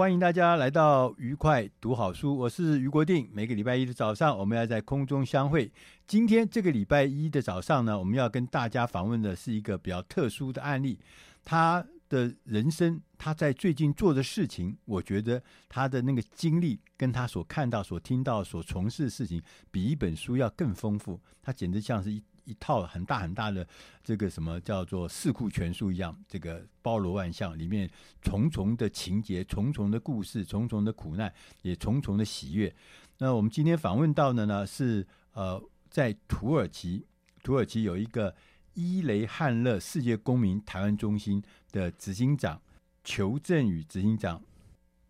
[0.00, 3.28] 欢迎大家来到愉快读好书，我是俞国定。
[3.34, 5.70] 每个礼拜一的早上，我们要在空中相会。
[6.06, 10.98] 今天这个礼拜一的早上呢，我们要跟大家访问的是一个比较特殊的案例。
[11.44, 21.20] 他的人生，他在最近做的事情，我觉得他的那个经历，跟他所看到、所听到、所从事的事情，比一本书要更丰富。
[21.42, 22.22] 他简直像是一。
[22.50, 23.64] 一套很大很大的
[24.02, 27.88] 这个什么叫做四库全书一样，这个包罗万象，里面
[28.20, 32.74] 重重的情节、重重的故事、重重的苦难，也重重的喜悦。
[33.18, 37.06] 那我们今天访问到的呢是呃，在土耳其，
[37.44, 38.34] 土耳其有一个
[38.74, 42.60] 伊雷汉勒世界公民台湾中心的执行长
[43.04, 44.42] 裘振宇执行长，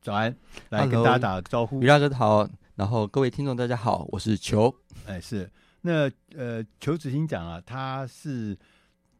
[0.02, 0.36] 早安，
[0.68, 1.80] 来跟大家打个招呼。
[1.80, 4.76] 俞大哥好，然后各位听众大家好，我是裘，
[5.06, 5.50] 哎是。
[5.82, 8.56] 那呃，裘子欣讲啊，他是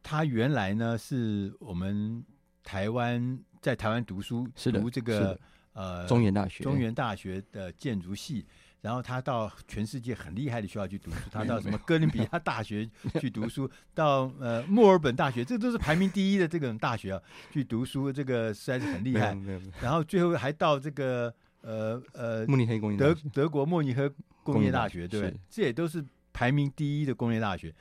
[0.03, 2.23] 他原来呢是我们
[2.63, 5.39] 台湾在台湾读书，是的读这个
[5.73, 8.45] 呃中原大学中原大学的建筑系，
[8.79, 12.87] 然后他到全世界很厉害的学校去读书，他到什么 哥伦比亚大学
[13.19, 19.35] 去读书，到呃墨尔本大学，这都是排名第一的这种大学啊，去读书，这个实在是很厉害。
[19.81, 24.07] 然后最后还到这个呃呃慕尼黑工业德德国慕尼黑
[24.43, 25.39] 工业大学，对不对？
[25.49, 26.05] 这也都是。
[26.33, 27.73] 排名第一的工业大学，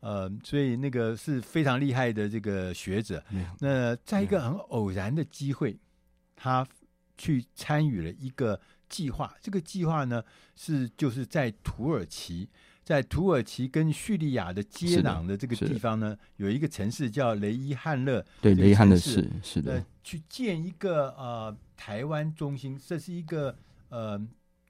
[0.00, 3.22] 呃，所以那个是非常厉害的这个学者。
[3.60, 5.78] 那在一个很偶然的机会，
[6.36, 6.66] 他
[7.16, 9.34] 去参与了一个计划。
[9.40, 10.22] 这个计划呢，
[10.54, 12.48] 是就是在土耳其，
[12.82, 18.24] 在土耳其跟叙利亚的接壤的这个地方呢，有一个城市叫雷伊汉勒。
[18.40, 19.72] 对，雷伊汉勒是是的。
[19.72, 23.56] 呃，去建一个呃台湾中心，这是一个
[23.88, 24.20] 呃。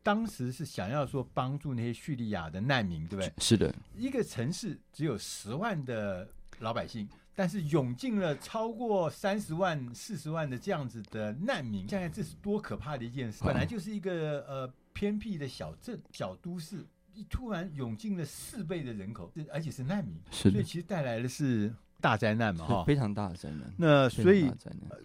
[0.04, 3.32] 当时是想要说帮助那些叙利亚的难民，对不对？
[3.38, 6.28] 是的，一个城市只有十万的
[6.58, 13.42] 老百姓，但是涌进了超过三十万、四十万的这样子的难民，想想这是多可怕的一件事！
[13.44, 23.72] 本来就是一个呃偏僻的小镇、小都市，一突然涌进了四倍的人口，而且是难民，所以其实带来的是大灾难嘛，哈，非常大的灾难。
[23.78, 24.50] 那所以、
[24.90, 24.98] 呃、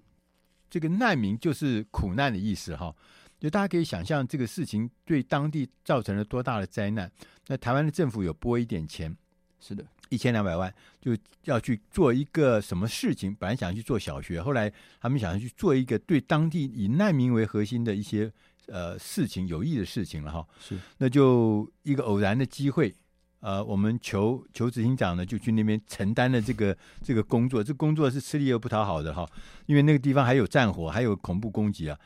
[0.69, 2.93] 这个难民就是苦难的意思，哈。
[3.39, 7.09] 就大家可以想象这个事情对当地造成了多大的灾难。
[7.47, 9.15] 那台湾的政府有拨一点钱，
[9.59, 13.33] 是的，一千两百万，就要去做一个什么事情。
[13.33, 18.31] 本来想去做小学，后来他们想要去做一个对当地以难民为核心的一些
[18.67, 20.45] 呃事情，有益的事情了哈。
[20.59, 22.93] 是，那就一个偶然的机会，
[23.39, 27.63] 呃，我们求求执行长呢就去那边承担了这个这个工作。
[27.63, 29.27] 这工作是吃力又不讨好的哈，
[29.65, 31.97] 因为那个地方还有战火，还有恐怖攻击啊。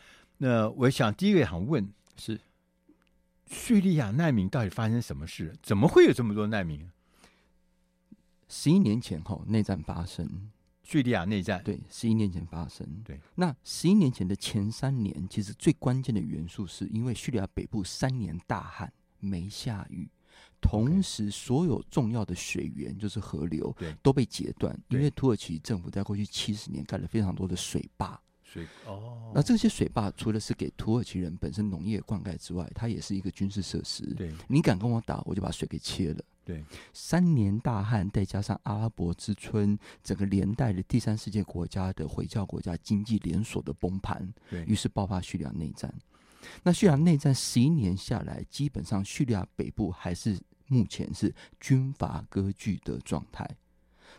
[0.43, 2.37] 那我想第一个想问是，
[3.47, 5.55] 叙利亚难民到底发生什么事？
[5.63, 6.91] 怎么会有这么多难民？
[8.49, 10.51] 十一年前后内战发生，
[10.83, 12.85] 叙利亚内战对，十一年前发生。
[13.05, 20.09] 对，那十一年前的前三年，其实最关键的元素是因为叙利亚北部三年大旱没下雨，
[20.59, 28.21] 同时所有重要的水源就是河流对都被截断，因为土耳其政府在过去七十年盖了非常多的水坝。
[28.53, 34.05] 水哦，那这些水坝除了是给土耳其人本身农业灌溉之外，它也是一个军事设施。
[34.13, 36.23] 对，你敢跟我打，我就把水给切了。
[36.45, 36.63] 对，
[36.93, 45.91] 三年大旱，再加上阿拉伯之春，整个连带的第三世界国家的回教国家经济连锁的崩盘，对，于是爆发叙利亚内战。
[46.61, 53.49] 那叙利亚内战十一年下来，基本上叙利亚北部还是目前是军阀割据的状态。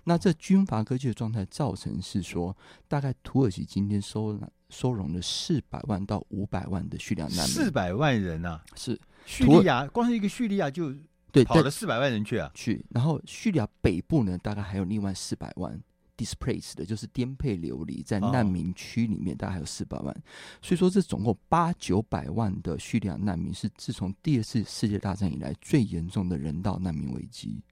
[0.04, 2.56] 那这军阀割据的状态，造成是说，
[2.86, 10.94] 大概土耳其今天收收容了四百万到五百万的叙利亚难民，四百万人啊，是叙利亚，光是一个叙利亚就
[11.32, 12.84] 对，跑了四百万人去啊，去。
[12.90, 15.80] 然后叙利亚北部呢，大概还有另外四百万
[16.16, 20.14] displaced 的，就是颠沛流离在难民区里面，大概还有四百万。
[20.14, 20.22] 哦、
[20.60, 27.62] 所以说，这总共八九百万的叙利亚难民是自从第二次世界大战以来最严重的人道难民危机。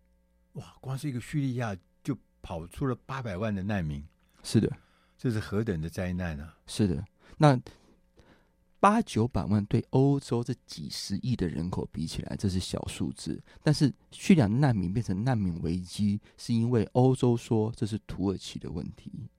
[0.55, 1.81] 哇，光是一个叙利亚就
[2.43, 4.05] 跑出了八百万的难民，
[4.43, 4.71] 是的，
[5.17, 6.55] 这是何等的灾难啊！
[6.67, 7.05] 是的，
[7.39, 7.59] 那。
[8.81, 13.41] 八九百万对欧洲这几十亿的人口比起来，这是小数字。
[13.63, 19.31] 但是叙利亚难民变成难民危机，是因为欧洲说这是土耳其的问题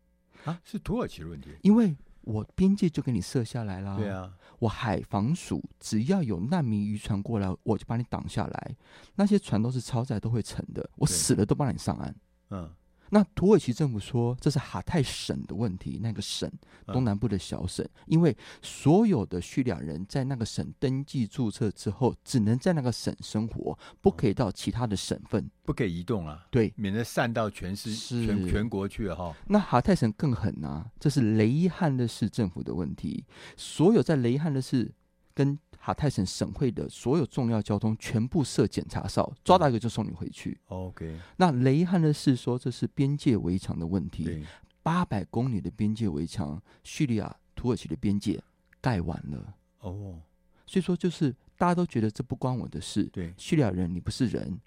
[0.46, 1.50] 啊，是土耳其的问题。
[1.62, 8.76] 因为我边界就给你设下来了，对啊，我海防署只要有难民渔船过来，我就把你挡下来。
[9.16, 12.16] 那些船都是超载都会沉的，我死了都帮你上岸。
[12.52, 12.74] 嗯。
[13.10, 16.52] 那土耳其政府说，这是哈泰省的问题，那个省
[16.88, 27.94] 东南部的小省，因为所有的叙利亚人在那个省登记注册之后，只能在那个省生活，不可以到其他的省份，不可以移动啊，对，免得散到全市
[28.26, 29.36] 全全国去了哈。
[29.48, 33.24] 那哈泰省更狠啊，这是雷伊汉勒市政府的问题，
[33.56, 34.92] 所有在雷汉勒市
[35.36, 40.58] 跟哈泰省省会的所有重要交通全部设检查哨，抓到一个就送你回去。
[40.68, 44.46] OK，那雷汉的是说这是边界围墙的问题，
[44.82, 48.42] 八百公里的边界围墙，叙利亚土耳其的边界
[48.80, 49.56] 盖完了。
[49.80, 50.22] 哦，
[50.66, 53.04] 所以说就是大家都觉得这不关我的事。
[53.12, 54.58] 对，叙利亚人你不是人，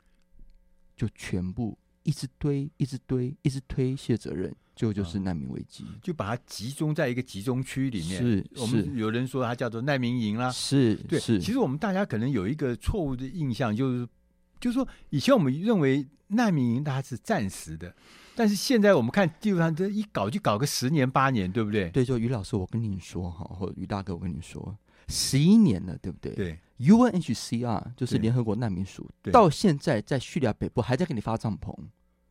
[0.95, 4.55] 就全部一直堆，一直堆，一直推卸责任。
[4.77, 8.23] 就就是难民危机，嗯，就把它集中在一个集中区里面。
[8.23, 10.51] 是，我们有人说它叫做难民营啦。
[10.53, 11.41] 是，对，是。
[11.41, 14.09] 其实我们大家可能有一个错误的印象，就是，
[14.61, 17.97] 就是说以前我们认为难民营它是暂时的，
[18.35, 21.89] 但是现在我们看基本上这一搞就搞个十年八年，对不对？
[21.89, 24.77] 对，就于老师，我跟你说哈，或者于大哥，我跟你说，
[25.09, 26.35] 十一年了，对不对？
[26.35, 26.59] 对。
[26.79, 31.75] UNHCR 就是联合国难民署，到现在在叙利亚北部还在给你发帐篷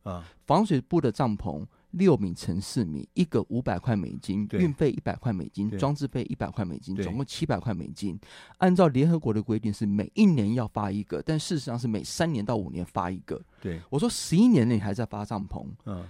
[0.08, 1.66] 啊，防水布的帐篷。
[1.96, 8.18] 六米乘四米，一个五百块美金，运费一百块美金，装置费一百块美金，总共七百块美金。
[8.58, 13.42] 按照联合国的规定是每一年要发一个，但事实上是每三年到五年发一个。
[13.62, 15.66] 对，我说十一年内还在发帐篷。
[15.86, 16.06] 嗯，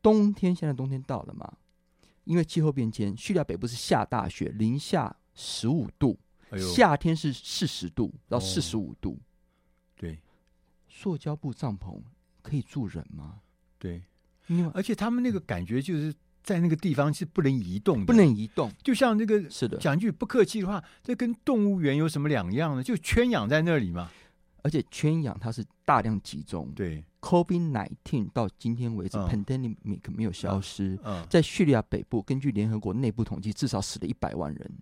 [0.00, 1.52] 冬天现在冬天到了嘛？
[2.22, 6.16] 因为气候变迁，叙利亚北部是下大雪，零下十五度，
[6.50, 9.18] 哎，夏天是四十度到四十五度。
[9.96, 10.20] 对，
[10.88, 12.00] 塑胶布帐篷
[12.40, 13.40] 可以住人吗？
[13.80, 14.00] 对。
[14.72, 16.12] 而且他们那个感觉就是
[16.42, 18.70] 在那个地方是不能移动的，不能移动。
[18.82, 22.82] 就像那个是的，讲句不客气的话，这跟动物园有什么两样呢？
[22.82, 24.10] 就圈养在那里嘛。
[24.62, 26.72] 而且圈养它是大量集中。
[26.74, 29.76] 对，COVID-19 到今天为止、嗯、，pandemic
[30.10, 30.94] 没有消失。
[31.04, 34.78] 嗯嗯、在叙利亚北部，根据联合国内部统计，至少死了一百万人。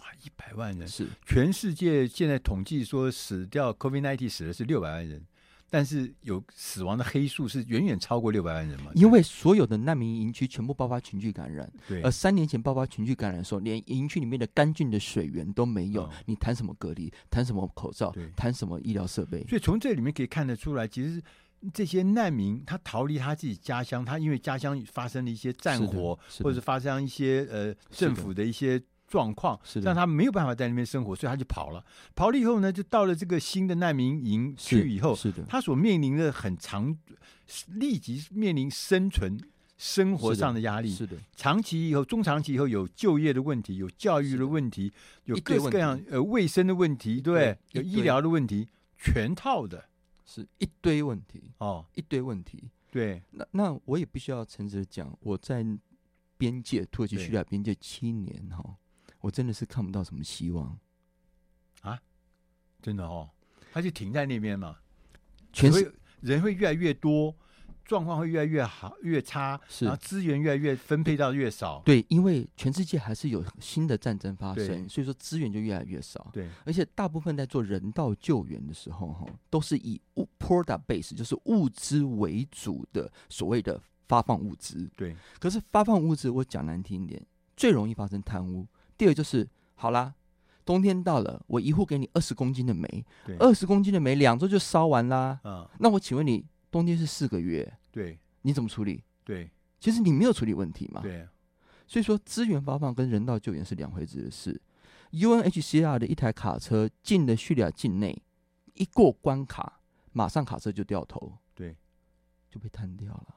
[0.00, 5.24] 哇，一百万人是全世界现在统计说死掉 COVID-19 死的是六百万人。
[5.70, 8.90] 但是有死亡的黑数是远远超过六百万人嘛？
[8.94, 12.00] 因为所有的难民营区全部爆发群聚感染，对。
[12.02, 17.12] 而三年前爆发群聚感染的时候，连营区里面的干净的水源都没有，嗯、你谈什么隔离？
[17.30, 18.14] 谈什么口罩？
[18.34, 19.44] 谈什么医疗设备？
[19.44, 21.22] 所以从这里面可以看得出来，其实
[21.74, 28.82] 这些难民他逃离他自己家乡，他因为家乡发生了一些战火，或者是发生一些呃政府的一些。
[29.08, 31.84] 状况是让他没有办法在那边生活，所以他就跑了。
[32.14, 36.96] 跑了以后呢，就到了这个新的难民营去以后，是的，他所面临的很长，
[37.68, 39.40] 立即面临生存
[39.78, 40.92] 生活上的压力。
[40.92, 44.92] 是的，长期以后、中长期以后有就业的问题，有教育的问题，
[45.24, 49.86] 有各式各样呃卫生的问题，对，有医疗的问题，全套的，
[50.26, 51.50] 是一堆问题。
[51.58, 52.64] 哦，一堆问题。
[52.90, 55.64] 对，那那我也必须要诚实的讲，我在
[56.36, 58.76] 边界土耳其叙利亚边界七年哈。
[59.28, 60.78] 我真的是看不到什么希望
[61.82, 62.00] 啊！
[62.80, 63.28] 真的哦，
[63.70, 64.78] 他就停在那边嘛，
[65.52, 67.36] 全是人会越来越多，
[67.84, 71.82] 状况会越来越好，越差，是然后资源越来越分配到越少。
[71.84, 76.30] 对，因为全世界还是有新的战争发生，所以说资源就越来越少。
[76.32, 84.90] 对，而且大部分在做人道救援的时候，哈，都是以物 product base，就是物资为主的所谓的发放物资。
[84.96, 87.22] 对，可是发放物资，我讲难听一点，
[87.54, 88.66] 最容易发生贪污。
[88.98, 90.14] 第二就是，好啦，
[90.64, 93.06] 冬天到了，我一户给你二十公斤的煤，
[93.38, 95.40] 二十公斤的煤两周就烧完啦。
[95.44, 99.04] 嗯，那我请问你，冬天是四个月，对，你怎么处理？
[99.24, 101.00] 对，其实你没有处理问题嘛。
[101.00, 101.26] 对，
[101.86, 104.60] 所以说资源发放跟人道救援是两回事的事。
[105.12, 108.20] UNHCR 的一台卡车进了叙利亚境内，
[108.74, 109.80] 一过关卡，
[110.12, 111.76] 马上卡车就掉头，对，
[112.50, 113.34] 就被瘫掉了。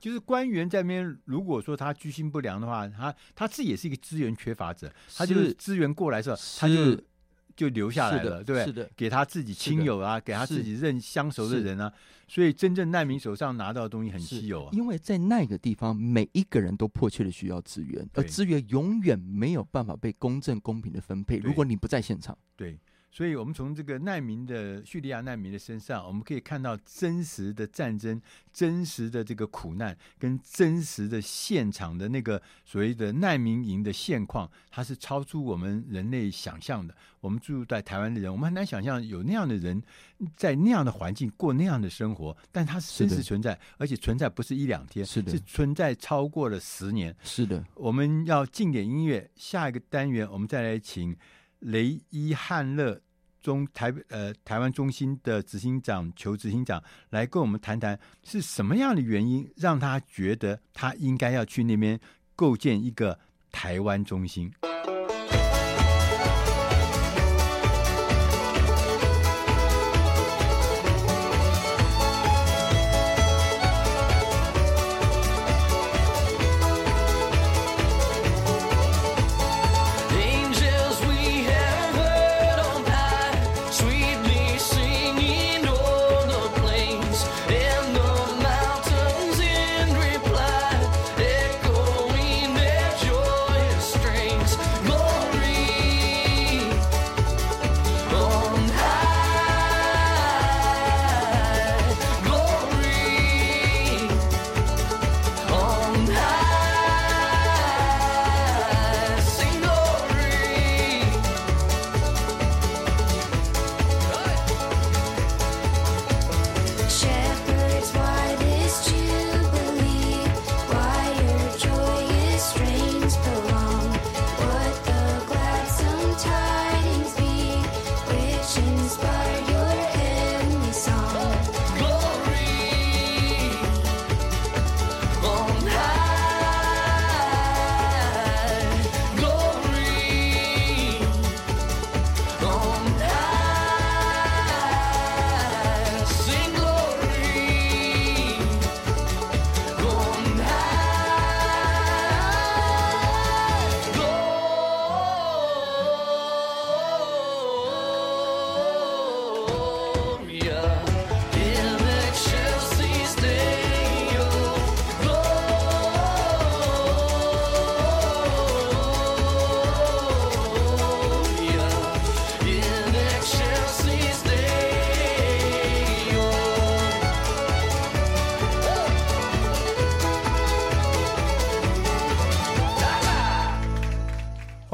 [0.00, 7.02] 就是官员在那边，如果说他居心不良的话，他他自己也是一个资源缺乏者，他就是资源过来的时候，他就
[7.54, 8.64] 就留下来了，对？
[8.64, 11.92] 是的给他自己亲友啊，给他自己认相熟的人啊，
[12.26, 14.70] 所以真正难民手上拿到的东西很稀有啊。
[14.72, 21.36] 因为在那个地方，每一个人都迫切的需要资源，而资源永远没有办法被公正公平的分配。
[21.38, 22.78] 如果你不在现场，对。
[23.12, 36.94] 所以，我们从这个难民的叙利亚难民的身上，我们可以看到真实的战争、真实的这个苦难，跟真实的现场的那个所谓的难民营的现况，它是超出我们人类想象的。
[37.20, 39.82] 我们住在台湾的人，我们很难想象有那样的人
[40.36, 47.14] 在那样的环境过那样的生活，但它是真实存在，而且存在不是一两天，是的，是存在超过了十年。
[47.24, 51.16] 是的，我们要进点音乐，下一个单元我们再来请。
[51.60, 53.00] 雷伊汉勒
[53.40, 61.98] 中台呃台湾中心的执行长求执行长来跟我们谈谈是什么样的原因让他觉得他应该要去那边
[62.36, 63.18] 构建一个
[63.50, 64.52] 台湾中心。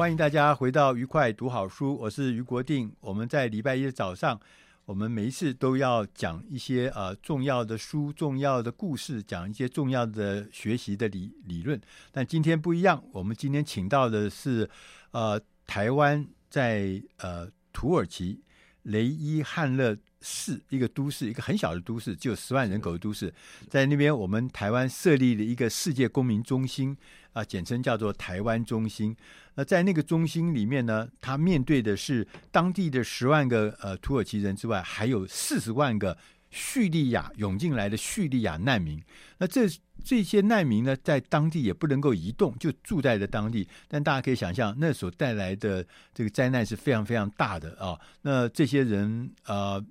[0.07, 2.89] 欢迎大家回到愉快读好书，我是于国定。
[3.01, 4.39] 我们在礼拜一的早上，
[4.85, 11.77] 我们每一次都要讲一些呃重要的书、重要的故事，讲一些重要的学习的理理论。
[12.09, 14.69] 但今天不一样，我们今天请到的是
[15.11, 18.39] 呃台湾在呃土耳其
[18.83, 23.33] 雷伊汉勒市一个都市，一个很小的都市，只有十万人口的都市，
[23.69, 26.95] 在那边我们台湾设立了一个世界公民中心。
[27.33, 29.15] 啊，简称叫做台湾中心。
[29.57, 36.17] 那在那个中心里面呢，他面对的是当地的十万个呃土耳其人之外，还有四十万个
[36.51, 39.01] 叙利亚涌进来的叙利亚难民。
[39.39, 39.67] 那这
[40.05, 43.67] 这些难民呢，在当地也不能够移动，就住在了当地。
[43.87, 47.99] 但大家可以想象，那所带来的这个灾难是非常非常大的啊。
[48.21, 49.83] 那这些人呃。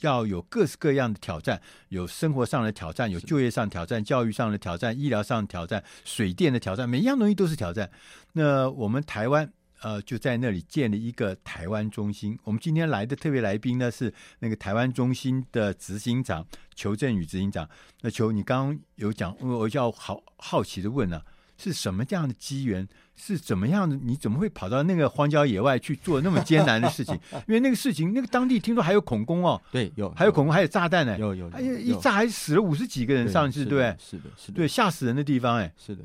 [0.00, 7.90] 要有各式各样的挑战，有生活上的挑战，有就业上的挑战，教育上的挑战，医疗上的挑战，水电的挑战，每一样东西都是挑战。
[8.32, 9.50] 那我们台湾
[9.80, 12.38] 呃就在那里建了一个台湾中心。
[12.44, 17.68] 我们今天来的特别来宾呢是那个台湾中心的执行长裘振宇执行长。
[18.00, 21.24] 那裘，你刚刚有讲，我就要好好奇的问了、啊，
[21.56, 22.86] 是什么这样的机缘？
[23.16, 23.96] 是怎么样的？
[23.96, 27.18] 你怎么会跑到那个荒郊野外去做那么艰难的事情？
[27.48, 33.96] 因为那个事情，那个当地听说还有恐攻哦，对，有，还有恐攻，还有炸弹呢，有有，哎呀，一炸还死了五十几个人上去，对？
[33.98, 36.04] 是的，是的，对，吓死人的地方，哎，是的，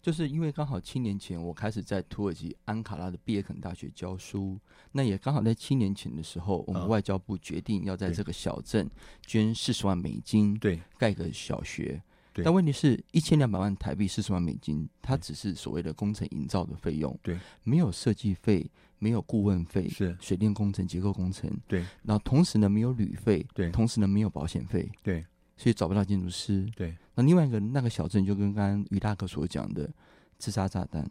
[0.00, 4.58] 就是因为刚好七年前我开始在土耳其安卡拉的毕业肯大学教书，
[4.92, 8.88] 那也刚好在七年前的时候，我们外交部决定要在这个小镇
[9.26, 12.00] 捐四十万美金，对，盖个小学。
[12.44, 20.16] 但问题是，一千两百万台币，四十万美金，它只是所谓的工程营造的费用，对，没有设计费，没有顾问费，是。
[20.20, 21.84] 水电工程、结构工程，对。
[22.02, 25.24] 然后同时呢，没有旅费，对，同时呢，没有保险费，对，
[25.56, 26.96] 所以找不到建筑师，对。
[27.14, 29.90] 那另外一个那个小镇，就跟刚刚于大哥所讲的
[30.38, 31.08] 自杀炸弹、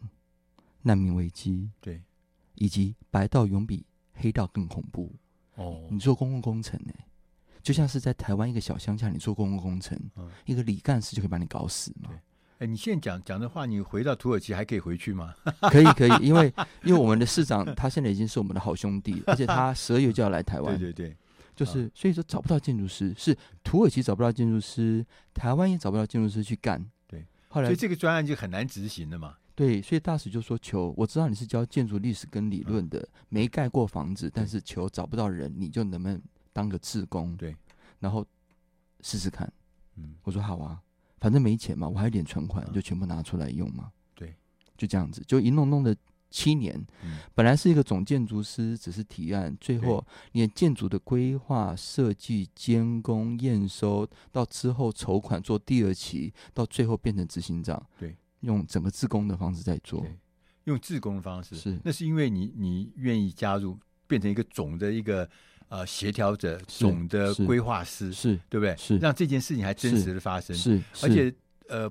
[0.82, 2.00] 难民危机，对，
[2.54, 5.12] 以及白道永比黑道更恐怖。
[5.56, 6.92] 哦，你做公共工程呢、
[7.66, 12.10] 就像是在台湾一个小乡下，你做公共工程，嗯一个李干事就可以把你搞死嘛？
[12.60, 15.34] 哎，你现在讲讲的话，你回到土耳其还可以回去吗？
[15.68, 16.54] 可以可以，因为
[16.84, 20.78] 因为我们的市长他现在已经是我们的好兄弟， 而且他十二月就要来台湾。
[20.78, 21.16] 对对对，
[21.56, 25.04] 就是所以说找不到建筑师，是土耳其找不到建筑师，
[25.34, 26.80] 台湾也找不到建筑师去干。
[27.08, 29.34] 对，后来所以这个专案就很难执行了嘛。
[29.56, 36.20] 对，所以大使就说：“求，我知道你是教建筑历史跟理论的，没盖过房子，但是求找不到人，你就能不能
[36.56, 37.36] 当个志工？
[37.36, 37.54] 对，
[37.98, 38.26] 然后
[39.02, 39.52] 试试看。
[39.96, 40.80] 嗯，我说好啊，
[41.18, 43.92] 反正没钱嘛，我还有点存款，嗯就全部拿出来用嘛。
[44.14, 44.34] 对，
[44.78, 45.94] 就这样子，就一弄弄的
[46.30, 46.74] 七年。
[47.02, 57.86] 嗯本来是一个总建筑师，只是提案，最后连建筑的规划、设计、监工、验收，到之后筹款做第二期，到最后变成执行长。
[57.98, 60.16] 对。”用整个自工的方式在做，对，
[60.64, 65.28] 用自工的方式是，那是因为你你愿意加入，变成一个总的一个
[65.68, 68.76] 呃协调者，总的规划师，是对不对？
[68.76, 71.32] 是让这件事情还真实的发生，是，而且
[71.68, 71.90] 呃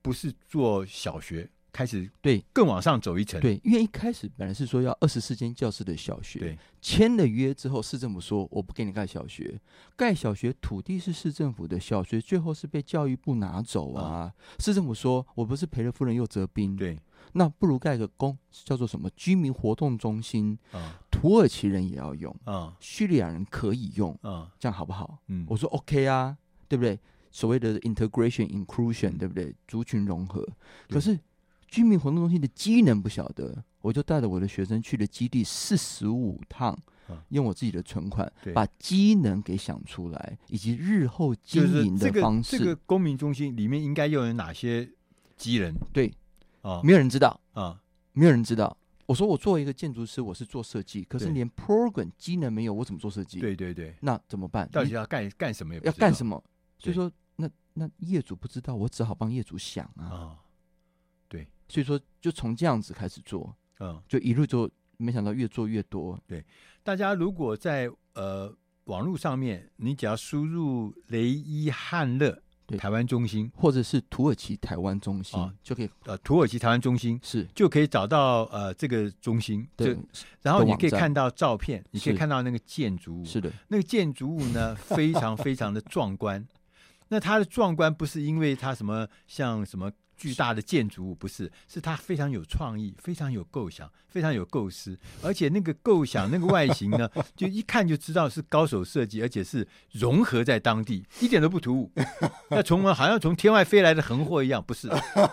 [0.00, 9.60] 不是做小学，开始对更往上走一层，对，因为一开始本来是说要二十四间教室的小学，对，签了约之后，市政府说我不给你盖小学，
[9.96, 14.32] 盖小学土地是市政府的，小学最后是被教育部拿走啊。
[14.58, 16.98] 市政府说我不是赔了夫人又折兵，对，
[17.36, 25.18] 那不如盖个公叫做什么居民活动中心，啊土耳其人也要用，啊叙利亚人可以用，啊，这样好不好？
[25.28, 26.36] 嗯，我说 OK 啊，
[26.68, 26.98] 对不对？
[27.30, 29.54] 所谓的 integration inclusion，对不对？
[29.66, 30.46] 族群融合。
[30.88, 31.18] 可是
[31.66, 36.78] 居民活动中心的机能不晓得，我就带着我的学生去了基地四十五趟，
[37.30, 42.58] 用我自己的存款把机能给想出来，以及日后经营的方式。
[42.58, 44.88] 这个公民中心里面应该要有哪些
[45.36, 45.74] 机能？
[45.92, 46.12] 对
[46.64, 47.80] 啊，没有人知道啊，
[48.12, 48.76] 没有人知道。
[49.06, 53.38] 我说我作为一个建筑师，我是做设计，可是连 program 机能没有，我怎么做设计？
[53.38, 54.68] 对对对，那怎么办？
[54.70, 55.74] 到底要干干什么？
[55.84, 56.42] 要干什么？
[56.78, 57.10] 所以说。
[57.36, 60.06] 那那业主不知道，我只好帮业主想啊。
[60.08, 60.38] 哦、
[61.26, 66.16] 对，所以说就从这样子开始做，嗯，就一路做没想到越做越多。
[66.28, 66.46] 对，
[66.84, 72.40] 大家如果在呃网络上面，你只要输入雷伊汉勒
[72.78, 77.46] 台湾中心，或者是土耳其台湾中心，哦、就可以呃土耳其台湾中心是。
[77.54, 79.66] 就可以找到呃这个中心。
[79.76, 79.96] 对，
[80.42, 83.24] 然后你可以看到照片，你可以看到那个建筑物。
[83.24, 86.46] 是的，那个建筑物呢 非常非常的壮观。
[87.08, 89.90] 那它的壮观不是因为它什么像什么
[90.24, 97.06] 巨大的建筑物，不是，是它非常有创意，非常有构想，非常有构思，而且那个构想那个外形呢，
[97.36, 101.92] 就一看就知道是高手设计，而且是融合在当地，一点都不突兀。
[102.48, 104.88] 那从好像从天外飞来的横祸一样，不是，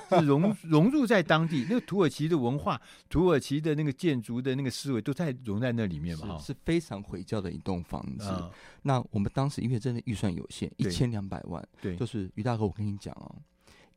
[0.09, 1.65] 是融融入在当地。
[1.69, 8.27] 那个土耳其的文化，土耳其的那个建筑的那个思维，都在融在那里面嘛，是，是非常回教的一栋房子。
[8.29, 8.51] 嗯、
[8.81, 13.33] 那我们当时因为真的预算有限，一千两百万，对，就是于大哥，我跟你讲哦。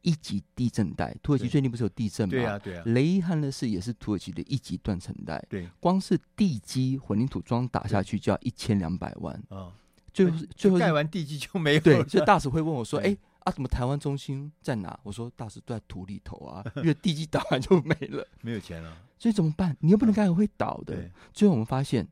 [0.05, 2.31] 一级地震带，土耳其最近不是有地震吗？
[2.31, 2.83] 对啊，对啊。
[2.87, 5.45] 雷伊汉勒市也是土耳其的一级断层带。
[5.49, 9.73] 对，光是地基混凝土桩打下去就要一千两百万啊！
[10.13, 11.83] 最后最后盖完地基就没有了。
[11.83, 18.97] 对，所以大使会问我说：“哎、欸、啊，怎么台湾中心在哪？”我说：“大使都在土里头啊，因为地基打完就没了，没有钱了。
[19.19, 19.77] 所以怎么办？
[19.81, 20.95] 你又不能盖会倒的。
[20.95, 22.07] 对，最后我们发现，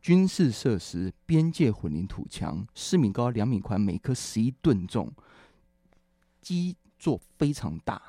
[0.00, 5.10] 军事设施、边界混凝土墙，四米高、两米宽，每颗十一吨重，
[6.40, 8.00] 基座非常大。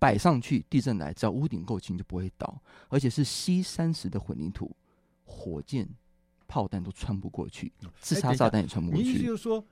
[0.00, 4.70] 摆上去，地震来，只要屋顶够轻就不会倒，而且是 C 三十的混凝土，
[5.24, 5.88] 火箭、
[6.46, 9.04] 炮弹都穿不过去，自杀炸弹也穿不过去。
[9.04, 9.64] 你意思就是说，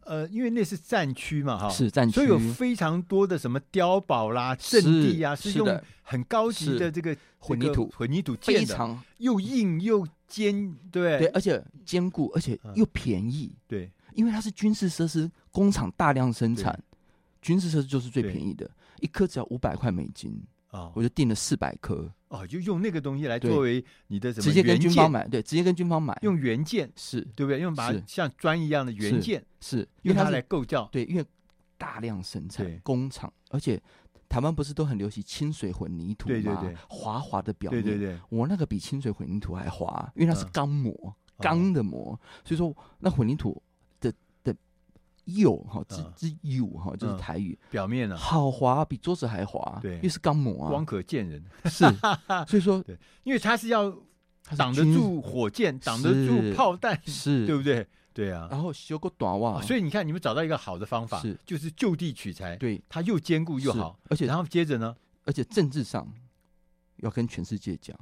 [0.00, 8.98] 呃，因为那是战区嘛，哈，是战区，所以有非常多的什么碉堡啦、阵地啊，是用很高级的这个混凝土，混凝土非常。
[9.18, 11.18] 又硬又坚，对。
[11.18, 16.82] 对，而且坚固，而且又便宜，对，因为它是军事设施，工厂大量生产，
[17.46, 18.68] 军事设施就是最便宜的。
[18.98, 20.32] 一颗只要五百块美金
[20.68, 22.12] 啊、哦，我就订了四百颗。
[22.26, 27.20] 哦，就用那个东西来作为你的什么直接跟军方买，对，直接跟军方买，用原件是。
[27.36, 27.60] 对不对？
[27.60, 31.24] 用把它像砖一样的原件是，是用它来构造，对，因为
[31.78, 33.80] 大量生产工厂，而且
[34.28, 36.34] 台湾不是都很流行清水混凝土吗？
[36.34, 43.62] 对对对，滑滑的表面，对对对，我那个比清水混凝土还滑，因为它是钢模，钢、嗯、的膜，所以说那混凝土。
[45.26, 49.78] 釉哈，之之釉哈，就是台语、嗯、表面啊，好滑，比桌子还滑。
[49.82, 51.44] 对，因为是钢模啊，光可见人。
[51.66, 51.84] 是，
[52.48, 53.90] 所以说，对，因为它是要
[54.56, 57.86] 挡得住火箭，挡得住炮弹，是，对不对？
[58.14, 58.48] 对啊。
[58.50, 62.56] 然后修个短袜，所以你看，你们找到一个好的方法，是，就是就地取材。
[62.56, 66.10] 对，它又坚固又好，而且然后接着呢，而且政治上
[66.98, 67.98] 要跟全世界讲，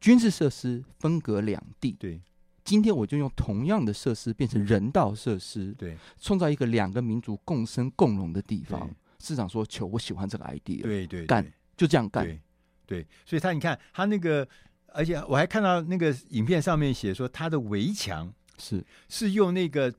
[0.00, 2.22] 军事设施分隔两地，对
[2.66, 5.96] 今天我就用同样的设施变成人道设施，对。
[6.20, 8.90] 创造一个两个民族共生共荣的地方。
[9.20, 12.24] 市长说：“求，我喜欢这个 idea，对对，干就这样干。
[12.24, 12.40] 对
[12.86, 14.46] 对，所以他你看他那个，
[14.88, 18.84] 而且我还看到那个影片上面写说，他的围墙是。
[19.08, 19.94] 是用那个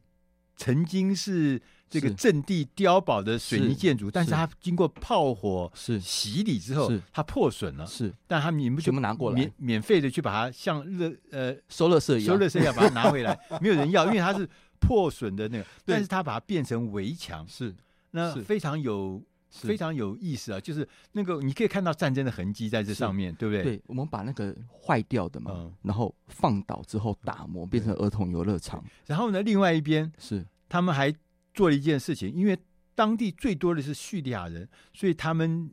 [0.56, 4.36] 曾经是这个阵地碉堡的水泥建筑，但是是。
[4.36, 6.00] 它经过炮火是。
[6.00, 7.86] 洗礼之后是，它破损了。
[7.86, 9.36] 是，但他们你们全部拿过来。
[9.36, 14.47] 免免费的去把它像热呃收垃圾一样，收垃圾一样把它拿回来， 没有人要，因为它是
[14.80, 17.69] 破损的那个，但是它把它变成围墙，是。
[17.69, 17.76] 是。
[18.12, 23.63] 那非常有非常有意思啊，就是那个你可以看到战争的痕迹在这上面，对不对？
[23.63, 25.73] 对，我们把那个坏掉的嘛，嗯。
[25.84, 30.45] 然后放倒之后打磨，变成儿童游乐场，然后呢，另外一边是。
[30.69, 31.13] 他们还
[31.58, 32.56] 做了一件事情，因为
[32.93, 35.72] 当地最多的是叙利亚人，所以他们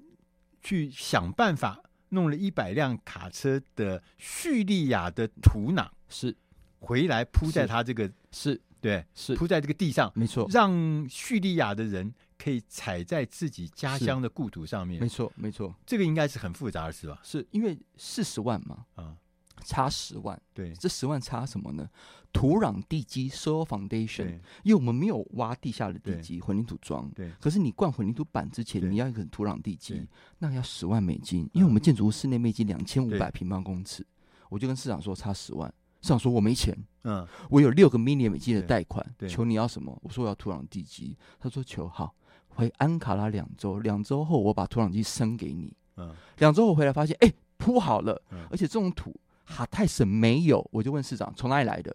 [0.62, 6.34] 去想办法弄了一百辆卡车的叙利亚的土壤是
[6.80, 15.06] 回来铺在他这个是对是，铺在这个地上，没错，让叙利亚的人可以踩在自己家乡的故土上面没。
[15.06, 17.18] 错，没错，这个应该是很复杂的事吧？
[17.22, 19.16] 是因为四十万嘛，啊，
[19.64, 21.88] 差十万，对这十万差什么呢？
[22.32, 27.08] 土壤地基 soil foundation，因为我们没有挖地下的地基，混凝土桩。
[27.14, 30.04] 对可是你灌混凝土板之前，你要一个土壤地基，
[30.38, 34.04] 那要十万美金，因为我们建筑物室内面积两千五对百平方公尺，
[34.48, 35.72] 我就跟市长说差十万，
[36.02, 39.96] 市长说我没钱，嗯，我有六个 million 美金的贷款求你要什么？
[40.02, 42.12] 我说我要土壤地基，他说求好，
[42.48, 51.94] 回安卡拉两周，两周后我把土壤地升给你，嗯两周后回来发现，哎，铺好了，嗯而且这种土哈泰省没有，我就问市长从哪里来的？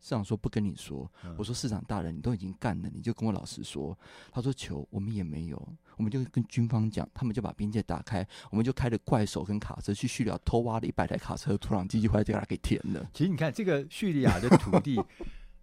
[0.00, 3.96] 市长说不跟你说，嗯我说市长大人，你都已经干了，你就跟我老实说。
[4.32, 5.56] 他说求我们也没有，
[5.96, 13.08] 我们就跟军方讲，他们就把边界打开，我们就开着怪手跟卡车去叙利亚偷挖了一百台卡车的土壤机，就回来就把它给填了。
[13.14, 15.00] 其实你看这个叙利亚的土地，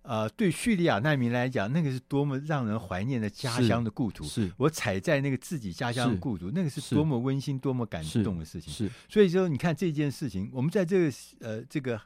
[0.02, 4.24] 呃，对叙利亚难民来讲，那个是多么让人怀念的家乡的故土。
[4.24, 8.74] 是我踩在那个自己家乡的故土，那个是是多么温馨、多么感动的事情。
[8.74, 12.00] 是所以说，你看这件事情，我们在这个呃这个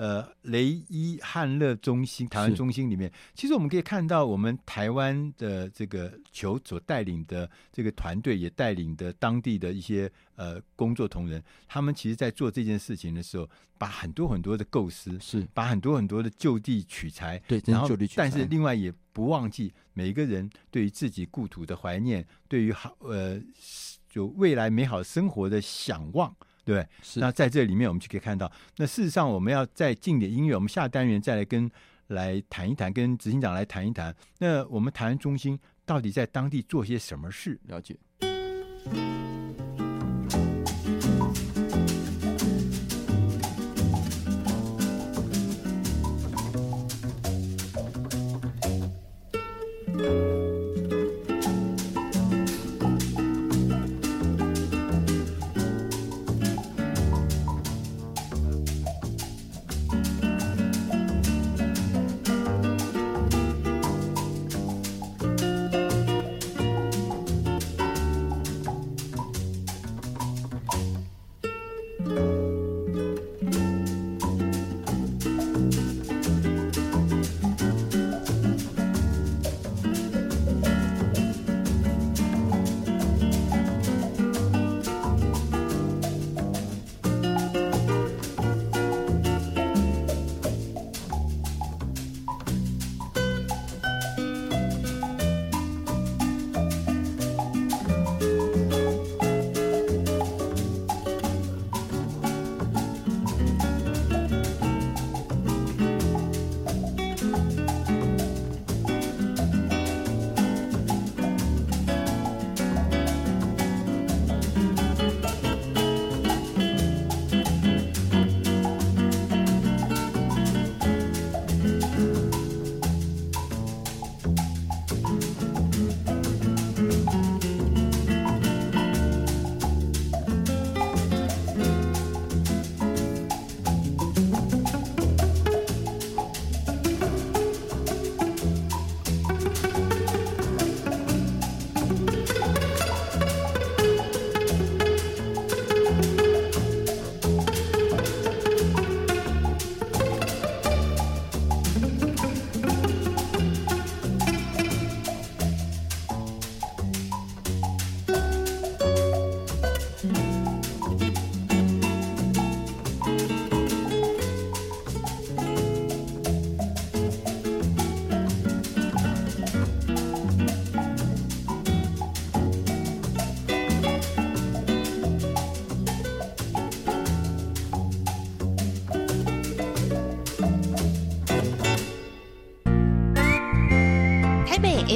[0.00, 18.22] 呃雷伊汉乐中心台湾中心里面，其实我们可以看到，我们台湾的这个球所带领的这个团队，也带领的当地的一些呃工作同仁，他们其实在做这件事情的时候，把很多很多的构思，是，把很多很多的就地取材，对，然后就地取材。
[18.22, 23.38] 但是另外也不忘记每一个人对于自己故土的怀念，对于好呃
[24.08, 26.86] 就未来美好生活的想望，对不对？
[27.02, 31.70] 是那在这里面我们就可以看到，那事实上我们要再进点音乐，我们下单元再来跟
[32.08, 37.58] 来谈一谈，跟执行长来谈一谈，那我们台湾中心到底在当地做些什么事？
[37.66, 37.96] 了解。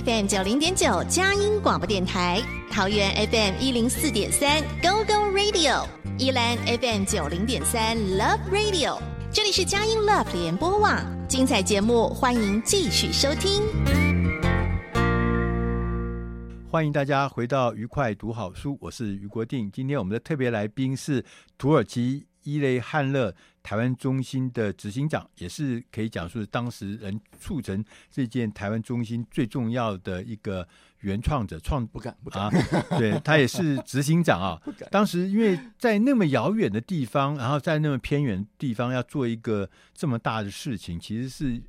[0.05, 5.87] FM 九零点九佳音广播电台，桃园 FM 一零四点三 Go Go Radio，
[6.19, 8.99] 宜兰 FM 九零点三 Love Radio，
[9.33, 13.63] 这里是佳音 Love 联播网，精彩节目欢迎继续收听。
[16.71, 19.71] 欢迎大家回到愉快读好书，我是余国定。
[19.73, 21.25] 今天我们的特别来宾是
[21.57, 30.67] 土耳其伊雷汉勒台湾中心的执行长，也是可以讲说是当时人促成这件台湾中心最重要的一个
[31.01, 31.59] 原创者。
[31.59, 32.51] 创不敢不敢啊，
[32.99, 34.61] 对 他也是执行长啊。
[34.91, 41.63] 当时因为在那么遥远的地方，然后在那么偏远的地方要做一个这么大的事情，其实是。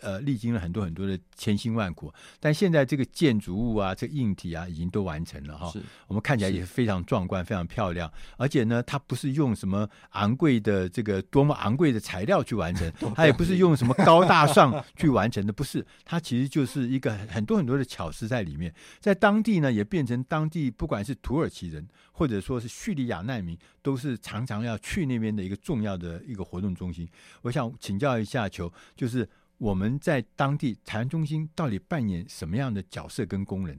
[0.00, 5.72] 呃，历经了很多很多的千辛万苦，但现在这个建筑物啊，这个硬体啊，已经都完成了哈。
[6.06, 8.12] 我们看起来也是非常壮观，非常漂亮。
[8.36, 15.84] 而且呢，它不是用什么昂贵的这个多么昂贵的材料去完成， 它也不是用什么高大上 去完成的，不是。
[16.04, 18.74] 它其实就是一个很多很多的巧思在里面。
[19.00, 27.08] 在当地呢，也变成当地不管是土耳其人或者说是叙利亚难民，都是常常要去那边的一个重要的一个活动中心。
[27.40, 29.26] 我想请教一下球，就是。
[29.58, 33.76] 我们在当地台湾中心到底扮演什么样的角色跟功能？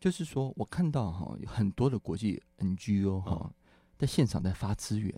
[0.00, 3.52] 就是说，我看到哈，有很多的国际 NGO 哈，
[3.98, 5.14] 在现场在发资源，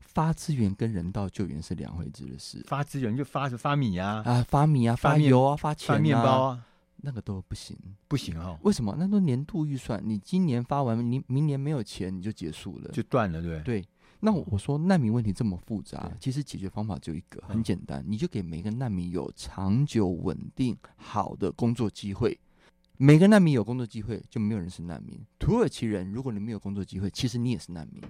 [0.00, 2.64] 发资源跟人道救援是两回事的事。
[2.66, 8.58] 发资源就发发米啊，啊，发米啊，发油啊，发钱啊，发面包啊，那个都不行，不行啊。
[8.62, 8.96] 为什么？
[8.98, 13.84] 那都年度预算，你今年发完，你明年没有钱，你就结束了，就断了，对对。
[14.24, 22.38] 那我说难民问题这么复杂，其实解决方法只有一个，很简单，你就给每个难民有长久稳定好的工作机会。
[22.96, 25.20] 每个难民有工作机会，就没有人是难民。
[25.40, 28.00] 土耳其人，如果你没有工作机会，其实你也是难民，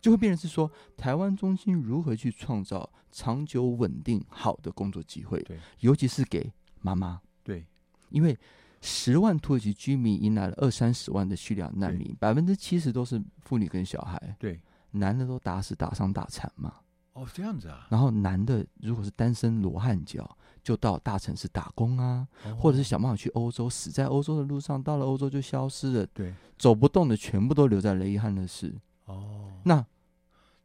[0.00, 5.44] 就会变成是说，台湾中心如何去创造长久稳定好的工作机会？
[5.80, 7.20] 尤其是给妈妈。
[7.42, 7.66] 对，
[8.08, 8.34] 因为
[8.80, 14.34] 十万土耳其居民迎来了二三十万的叙利亚难民，百分之七十都是妇女跟小孩。
[14.38, 14.58] 对。
[14.92, 16.74] 男的都打死、打伤、打残嘛？
[17.14, 17.86] 哦，这样子啊。
[17.90, 26.06] 然后男的如果是单身罗汉脚，就到大城市打工啊，哦、或者是想办法去欧洲，死在欧洲的路上，到了欧洲就消失了。
[26.06, 28.74] 对，走不动的全部都留在雷伊汉的市。
[29.06, 29.84] 哦，那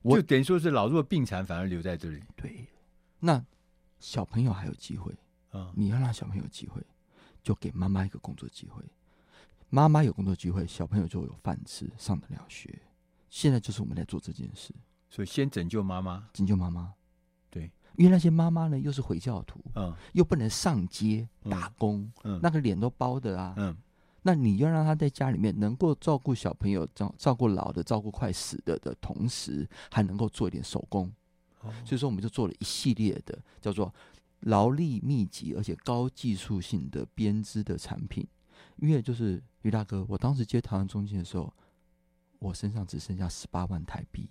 [0.03, 2.23] 我就等于说是老弱病残反而留在这里。
[2.35, 2.67] 对，
[3.19, 3.43] 那
[3.99, 5.13] 小朋友还有机会
[5.51, 5.71] 啊？
[5.75, 6.81] 你要让小朋友机会，
[7.43, 8.81] 就给妈妈一个工作机会。
[9.69, 12.79] 妈妈有工作机会，小朋友就有饭吃，上得了学。
[13.29, 14.73] 现在就是我们在做这件事，
[15.09, 16.93] 所以先拯救妈妈，拯救妈妈。
[17.49, 23.75] 对，因为那些妈妈呢，又是回教徒，嗯，又不能上街打工，嗯，那个脸都包的啊，嗯，
[24.21, 31.11] 那你要让她在家里面能够照顾小朋友，照照顾老的，照顾快死的的同时，还能够做一点手工，
[31.61, 33.93] 哦，所以说我们就做了一系列的叫做
[34.41, 38.25] 劳力密集而且高技术性的编织的产品。
[38.77, 41.53] 因为就是于大哥，我当时接台湾中心的时候。
[42.39, 44.29] 我身上只剩下十八万台币，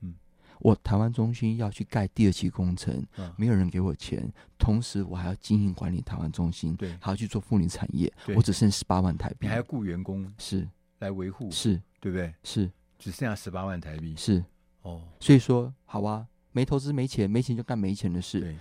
[0.00, 0.14] 嗯，
[0.60, 10.68] 我台湾中心要去盖第二期工程，嗯，没有人给我钱，同时我还要经营管理台湾中心，对，还要去做妇女产业，我只剩十八万台币，你还要雇员工，是。
[11.00, 12.32] 来维护，是，对不对？
[12.44, 14.42] 是，只剩下十八万台币，是，
[14.82, 18.56] 哦，所以说好啊，没投资没钱，没钱就干没钱的事，对，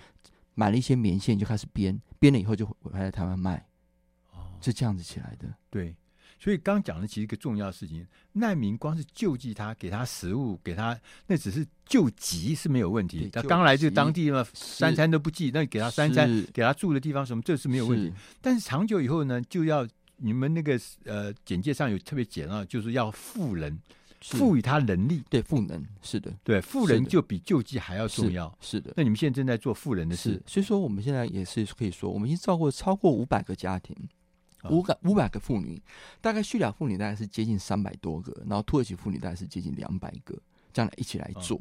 [0.54, 3.66] 买了一些棉线就开始编，编了以后就回来台湾卖，
[4.32, 5.96] 哦，是这样子起来的，对。
[6.44, 13.30] 所以刚讲的其实一个重要事情，难民光是救济他，给他食物，给他那只是救急是没有问题。
[13.32, 18.12] 他刚来这个当地嘛，三餐都不济，那给他三餐，给他住的地方什么，这是没有问题。
[18.42, 23.80] 但是长久以后呢，就要你们那个呃简介上有特别讲到，就是要富人，
[24.20, 25.24] 赋予他能力。
[25.30, 28.54] 对，赋能是的，对，赋能就比救济还要重要。
[28.60, 28.92] 是的。
[28.98, 33.96] 那你们现在正在做赋能的事，所以说我们现在也是可以说，我们已经照顾超过五百个家庭。
[34.70, 35.82] 五百五百个妇女，
[36.22, 40.38] 大概叙利亚妇女大概是接近三百多个，然后土耳其妇女大概是接近两百个，
[40.72, 41.60] 这样来一起来做，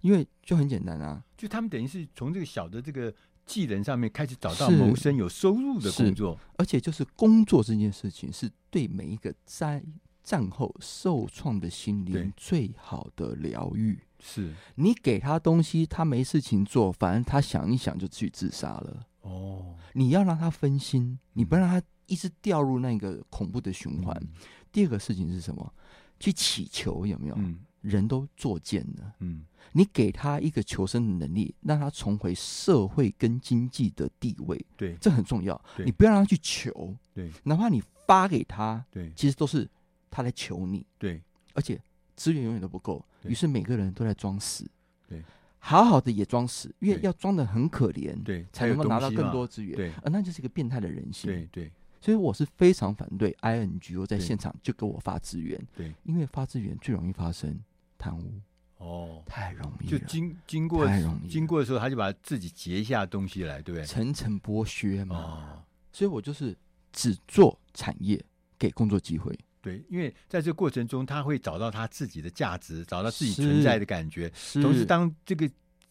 [0.00, 3.12] 因为就很简单啊，就他们等于是从这个小的这个
[3.44, 9.82] 技能上面开始找到谋生有收入的工作，而且就是工作这件事情是对每一个灾
[10.22, 13.98] 战后受创的心灵最好的疗愈。
[14.20, 19.06] 是你给他东西，他没事情做，反正他想一想就去自杀了。
[19.20, 21.80] 哦，你要让他分心，你不让他。
[22.08, 24.12] 一直掉入那个恐怖的循环。
[24.20, 24.28] 嗯、
[24.72, 25.72] 第二个事情是什么？
[26.18, 27.36] 去祈求有没有？
[27.38, 29.14] 嗯、人都作贱了。
[29.20, 34.66] 嗯，你给他一个求生的能力，让他重回社会跟经济的地位。
[34.76, 35.60] 对，这很重要。
[35.84, 36.92] 你不要让他去求。
[37.14, 39.68] 对，哪怕你发给他，对，其实都是
[40.10, 40.84] 他来求你。
[40.98, 41.22] 对，
[41.54, 41.80] 而且
[42.16, 44.68] 资源永远都不够，于是每个人都在装死。
[45.08, 45.22] 对。
[45.60, 49.76] 好好的也装死，因为要装的很可怜，对，才能够拿到更多资源。
[49.76, 51.30] 对，而那就是一个变态的人性。
[51.30, 51.72] 对对。
[52.00, 57.58] 所以我是非常反对 INGO 在现场就给我发资源，对，因为发资源最容易发生
[57.96, 58.40] 贪污，
[58.78, 63.84] 哦，太容易了，就经经过太容易经过的时候，他就把自己截下东西来，对不对？
[63.84, 65.16] 层层剥削嘛。
[65.16, 66.56] 哦，所以我就是
[66.92, 68.24] 只做产业，
[68.58, 69.36] 给工作机会。
[69.60, 74.30] 对，因为在这个过程中，他会找到他自己的价值，找到自己存在的感觉。
[74.32, 75.50] 是同时，当这个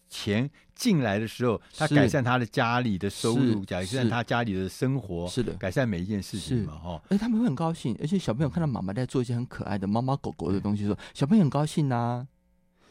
[0.09, 7.01] 钱进来的时候，他改善他的家里的收入，是改善他家里的生活，是的，改善每一件事情嘛，是哈。
[7.09, 12.27] 而且他们会很高兴，而且小朋友看到妈妈在做一些很可爱的猫猫狗狗的东西的时候，小朋友很高兴呐、啊。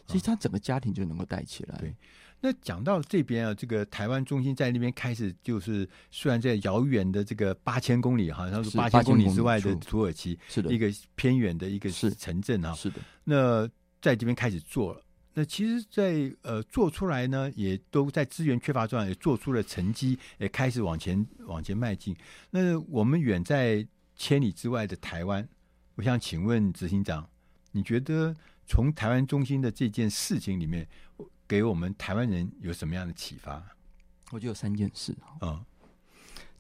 [0.07, 1.77] 其实他整个家庭就能够带起来。
[1.79, 1.93] 对
[2.41, 12.73] 那讲到这边啊，这个台湾中心在那边开始，就是虽然在遥远的这个八千公里，好像是八千公里之外的土耳其，是的，一个偏远的一个是城镇啊。
[12.75, 13.67] 是的，那
[14.01, 15.01] 在这边开始做了。
[15.39, 22.17] 那其实在，在呃做出来呢，也都在资源缺乏状态，也做出了成绩，也开始往前往前迈进。
[22.49, 25.47] 那我们远在千里之外的台湾，
[25.97, 27.29] 我想请问执行长，
[27.73, 28.35] 你觉得
[28.67, 30.89] 从台湾中心的这件事情里面，
[31.47, 33.63] 给我们台湾人有什么样的启发？
[34.31, 35.37] 我觉得有三件事啊。
[35.43, 35.65] 嗯，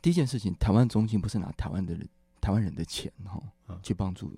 [0.03, 2.07] 第一件事情，台湾中心不是拿台湾的人、
[2.43, 4.31] 台湾人的钱哈，嗯去帮助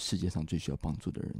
[0.00, 1.32] 世界上最需要帮助的人。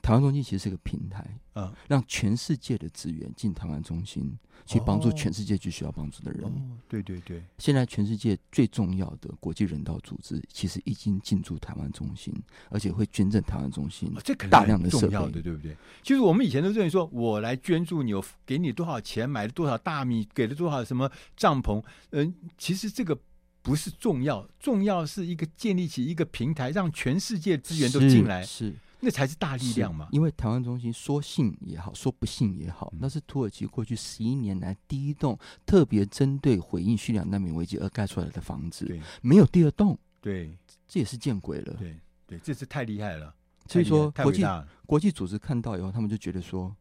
[0.00, 6.44] 台湾中心其实是个平台，嗯，让全世界的资源进台湾中心，去帮助全世界最需要帮助的人。
[6.44, 6.52] 哦，
[6.86, 12.32] 对对对，现在全世界最重要的国际人道组织，其实已经进驻台湾中心，
[12.70, 15.76] 而且会捐赠台湾中心哦、这可能大量的设重要的，对不对？
[16.02, 23.18] 就是我们以前都认为说，我来捐助你，我给你多少钱，买了多少大米，给了多少什么帐篷，嗯、呃，其实这个
[23.62, 28.66] 不是重要，重要是一个建立起一个平台，让全世界资源都进来，是。
[28.70, 30.06] 是那才是大力量嘛！
[30.12, 41.96] 因为台湾中心说信也好，说不信也好，那是土耳其过去十一年来第一栋特别针对回应叙利亚难民危机而盖出来的房子，对，没有第二栋，对，这也是见鬼了，对
[42.28, 43.34] 对，这是太厉害了。
[43.66, 44.44] 所以说，国际
[44.86, 46.72] 国际组织看到以后，他们就觉得说，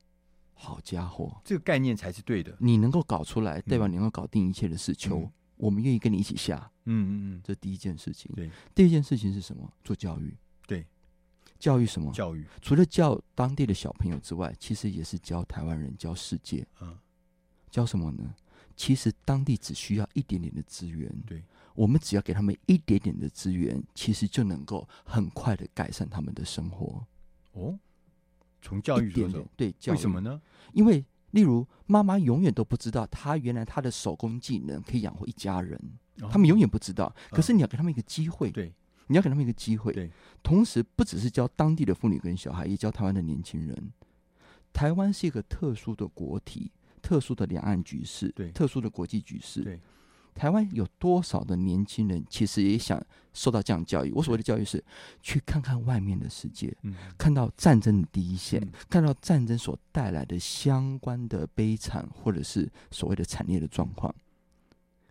[0.53, 2.55] 好家伙，这个概念才是对的。
[2.59, 6.70] 你能够搞出来，代表你能够搞定一切的事求，嗯、我们愿意跟你一起下。
[6.85, 8.31] 嗯嗯嗯，这第一件事情。
[8.35, 9.71] 对，第二件事情是什么？
[9.83, 10.35] 做教育。
[10.67, 10.85] 对。
[11.59, 12.11] 教育什么？
[12.11, 16.65] 教育除了教当地的小朋友之外，其实也是教台湾人、教世界。
[16.81, 16.97] 嗯，
[17.69, 18.33] 教什么呢？
[18.75, 21.07] 其实当地只需要一点点的资源。
[21.27, 21.43] 对，
[21.75, 27.05] 我们只要给他们一点点的资源，其实就能够很快的改善他们的生活。
[27.51, 27.77] 哦，
[28.59, 30.41] 从教育点点对，教育为什么呢？
[30.73, 35.79] 因为例如妈妈永远都不知道，她原来她的手工技能可以养活一家人，
[36.10, 37.13] 哦、他们永远不知道。
[37.29, 38.51] 可是你要给他们一个机会。
[38.51, 38.73] 对。
[39.07, 40.09] 你要给他们一个机会，对，
[40.41, 43.91] 同时不只是教当地的妇女跟小孩，也教台湾的年轻人。
[44.71, 49.63] 台湾是一个特殊的国体，特殊的两岸局势，对，特殊的国际局势。
[49.63, 49.81] 对，
[50.33, 53.03] 台湾有多少的年轻人其实也想
[53.33, 54.13] 受到这样教育？
[54.13, 54.81] 我所谓的教育是
[55.21, 64.15] 去看看外面的世界，嗯，看到战争的第一线，嗯，看到战争所带来的相关的悲惨或者是所谓的惨烈的状况。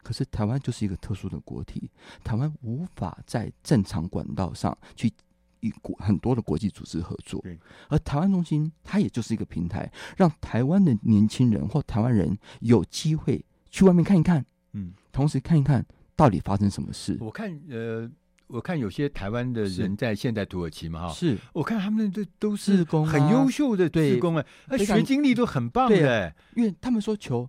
[0.02, 1.90] 可是台湾就是一个特殊的国体，
[2.24, 5.12] 台湾无法在正常管道上去
[5.60, 7.44] 与国很多的国际组织合作。
[7.88, 15.84] 而台湾中心它也就是一个平台，让台湾的年轻人或台湾人有机会去外面看一看，嗯，同时看一看
[16.16, 17.18] 到底发生什么事。
[17.20, 18.10] 我看呃，
[18.46, 27.46] 我看有些台湾的人在现在土耳其嘛，哈，是我看他们都都是工，很优秀的志工哎，那学经历都很棒的，因为他们说求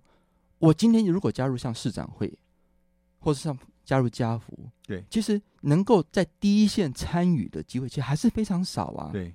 [0.58, 2.30] 我今天如果加入像市长会。
[3.22, 9.10] 或是像加入家福，对，其实能够在第一线参与的机会，其实还是非常少啊。
[9.12, 9.26] 对，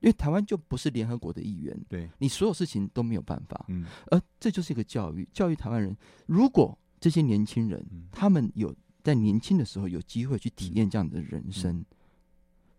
[0.00, 3.64] 因为台湾就不是联合国的一员，对，你所有事情都没有办法。
[3.68, 5.96] 嗯，而这就是一个教育，教育台湾人。
[6.26, 8.74] 如果这些年轻人，嗯、他们有
[9.04, 11.84] 在年轻的时候有机会去体验这样的人生。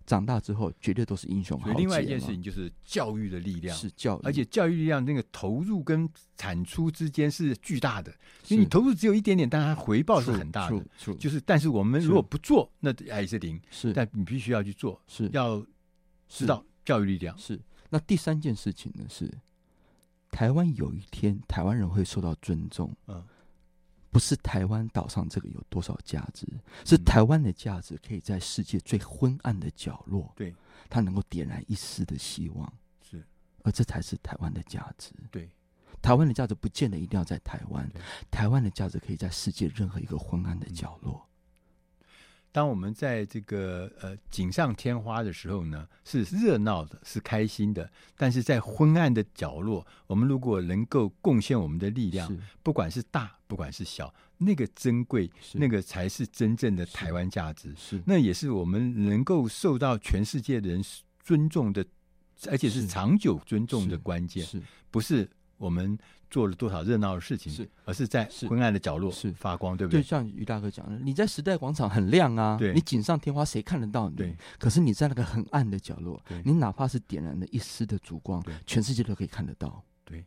[0.08, 1.78] 长大之后，绝对都是英雄豪杰。
[1.78, 8.10] 另外一件事情就是教育的力量，是教育，而且教育力量那个投入跟产出之间是巨大的。
[8.48, 10.84] 因为你投入只有一点点，但它回报是很大的。
[11.20, 13.62] 就是，但是我们如果不做，那还是零。
[13.70, 15.62] 是，但你必须要去做，是要
[16.30, 17.38] 知道教育力量。
[17.38, 17.60] 是。
[17.90, 19.06] 那第三件事情呢？
[19.10, 19.30] 是
[20.32, 22.96] 台湾有一天，台湾人会受到尊重。
[23.08, 23.22] 嗯。
[24.18, 26.48] 不是台湾岛上这个有多少价值，
[26.84, 30.56] 是台湾的价值可以在世界最昏暗的角落，对，
[30.90, 33.24] 它能够点燃一丝的希望，是，
[33.62, 35.12] 而这才是台湾的价值。
[35.30, 35.48] 对，
[36.02, 37.88] 台湾的价值不见得一定要在台湾，
[38.32, 41.24] 台湾的价值可以在世界任何一个昏暗的角落。
[42.58, 57.72] 当我们在这个呃锦上添花的时候呢，是热闹的，是开心的；但是在昏暗的角落，我们如果能够贡献我们的力量，不管是大，不管是小，那个珍贵，那个才是真正的台湾价值。
[57.78, 60.84] 是，那也是我们能够受到全世界的人
[61.24, 61.86] 尊重的，
[62.50, 64.44] 而且是长久尊重的关键。
[64.44, 65.98] 是，不是我们。
[66.30, 70.02] 做了多少热闹的事情，是而是在昏暗的角落是发光，对不对？
[70.02, 74.18] 就像于大哥讲的，你在时代广场很亮啊，对，你锦上添花，谁看得到你？
[74.18, 74.36] 对。
[74.60, 79.82] 可是你在那个很暗的角落，你哪怕是点燃了一丝的烛光，全世界都可以看得到。
[80.04, 80.22] 对。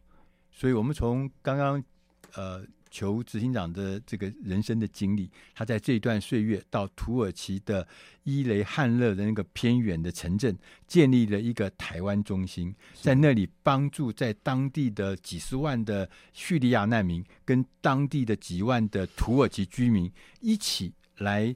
[0.51, 1.85] 所以我们从刚刚
[2.33, 2.65] 呃。
[2.91, 7.87] 求执行长的这个人生的经历，他在这一段岁月到土耳其的
[8.25, 20.11] 伊雷汉勒的那个偏远的城镇，建立了一个台湾中心，在那里帮助在当地的几十万的叙利亚难民，跟当地的几万的土耳其居民
[20.41, 21.55] 一起来。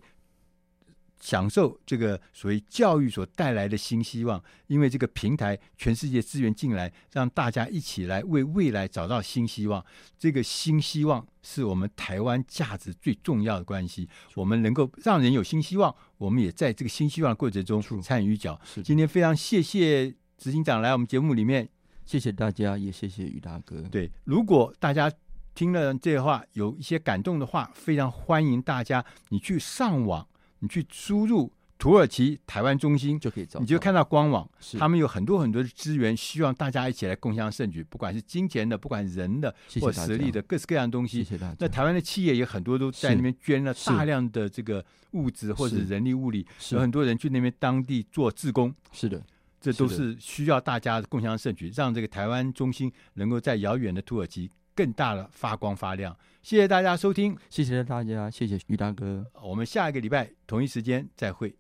[1.25, 9.83] 享受这个所谓教育所带来的新希望，因为这个平台，全世界资源进来，让大家一起来为未来找到新希望。
[10.19, 14.07] 这个新希望是我们台湾价值最重要的关系。
[14.35, 18.61] 我们能够让人有新希望，我们也在这个新希望的过程中参与一脚。
[18.85, 21.67] 今天非常谢谢执行长来我们节目里面，
[22.05, 23.81] 谢谢大家，也谢谢于大哥。
[23.91, 25.11] 对，如果大家
[25.55, 30.29] 听了这话有一些感动的话，非常欢迎大家你去上网。
[30.65, 34.49] 你去输入土耳其台湾中心就可以找，你就看到官网，
[34.79, 41.19] 他们有很多很多的资源，希望大家一起来共享盛举，不管是金钱的，不管人的或实力的，各式各样的东西。
[41.19, 41.57] 谢谢大家。
[41.61, 48.75] 那台湾的企业也很多都在那边捐了大量的这个物资或者人力物力，有很多人去那边当地做志工。
[48.91, 49.23] 是的，
[49.61, 54.49] 这都是需要大家共享盛举，让这个台湾中心能够在遥远的土耳其。
[54.75, 61.55] 更大的发光发亮，谢谢大家收听，谢谢大家，谢谢于大哥，我们下一个礼拜同一时间再会。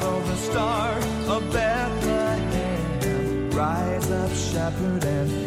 [0.00, 0.96] Follow the star
[1.28, 3.50] of Bethlehem.
[3.50, 5.41] Rise up, shepherd, and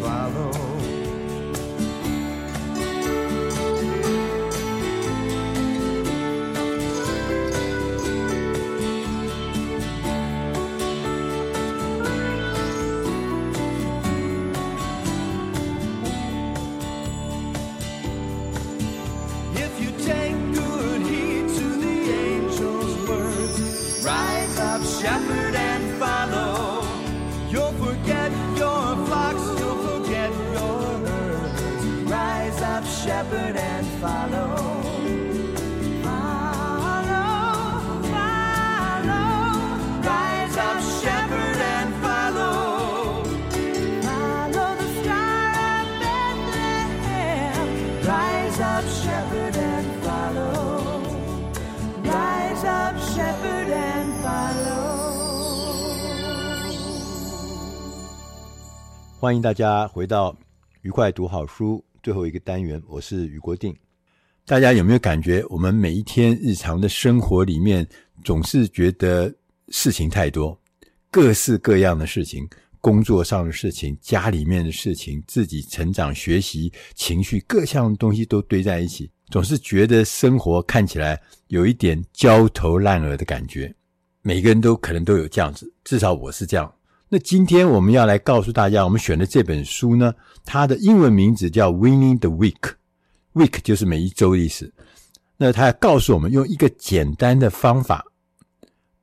[59.25, 60.37] 欢迎大家回到
[60.83, 63.75] 愉快读好书最后一个单元，我是于国定。
[64.45, 67.87] 大家有没有感觉，我们每一天日常的生活里面，
[68.23, 69.33] 总是觉得
[69.69, 70.55] 事情太多，
[71.09, 72.47] 各式各样的事情，
[72.79, 83.73] 工作上的事情，家里面的事情，自己成长、学习、情绪，各项东西都堆在一起，总是觉得生活看起来有一点焦头烂额的感觉。
[84.21, 86.71] 每个人都可能都有这样子，至少我是这样。
[87.15, 90.13] 那今天我们要来告诉大家，我们选的这本书呢，
[90.43, 92.59] 它的英文名字叫《Winning the Week》
[93.35, 94.69] ，Week 就是每一周的意思。
[95.37, 98.03] 那它要告诉我们，用一个简单的方法，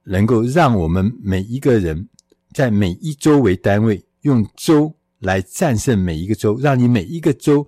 [0.04, 2.06] 能够让我们每一个人
[2.52, 7.66] 在每一周为单位，用周来战胜每一个周，让你每一个周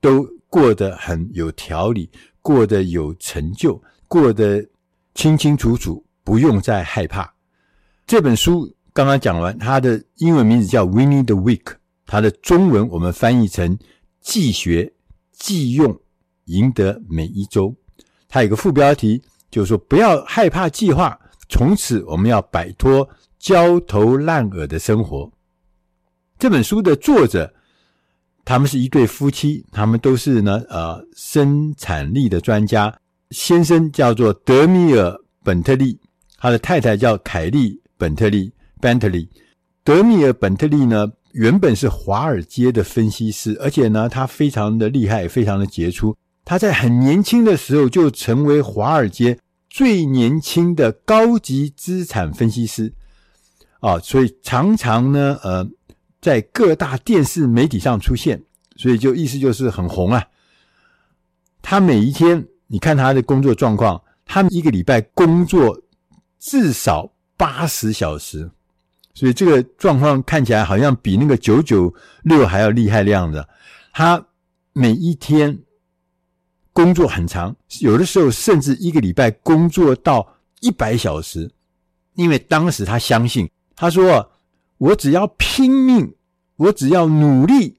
[0.00, 2.08] 都过得很有条理，
[2.40, 3.78] 过得有成就，
[4.08, 4.66] 过得
[5.14, 7.30] 清清楚楚，不用再害怕。
[8.06, 11.62] 这本书刚刚讲完，它的英文名字叫《Winning the Week》，
[12.06, 13.78] 它的中文我们翻译成
[14.20, 14.92] “既学
[15.32, 15.98] 既用，
[16.44, 17.74] 赢得每一周”。
[18.28, 21.18] 它有个副标题，就是说不要害怕计划，
[21.48, 25.30] 从此我们要摆脱焦头烂额的生活。
[26.38, 27.50] 这本书的作者，
[28.44, 32.94] 他们是一对夫妻，他们都是呢呃生产力的专家。
[33.30, 35.08] 先生叫做德米尔·
[35.42, 35.98] 本特利，
[36.36, 38.52] 他的太太叫凯利·本特利
[38.82, 39.28] （Bentley）。
[39.82, 46.14] 德米尔·本特利呢，原本是华尔街的分析师，而且呢，他非常的厉害，非常的杰出。
[46.44, 49.38] 他在很年轻的时候就成为华尔街
[49.70, 52.92] 最年轻的高级资产分析师
[53.80, 55.66] 啊，所以常常呢，呃，
[56.20, 58.42] 在各大电视媒体上出现，
[58.76, 60.26] 所以就意思就是很红啊。
[61.62, 62.46] 他每一天。
[62.68, 65.78] 你看他的工作状况，他们一个礼拜工作
[66.38, 68.50] 至少八十小时，
[69.14, 73.46] 所以这个状况看起来好像比那个九九六还要厉害的样子。
[73.92, 74.26] 他
[74.72, 75.58] 每一天
[76.72, 80.26] 工作很长，有的时候甚至一个礼拜工作到
[80.60, 81.50] 一百小时，
[82.14, 84.32] 因为当时他相信，他说
[84.78, 86.14] ：“我只要拼命，
[86.56, 87.78] 我只要努力，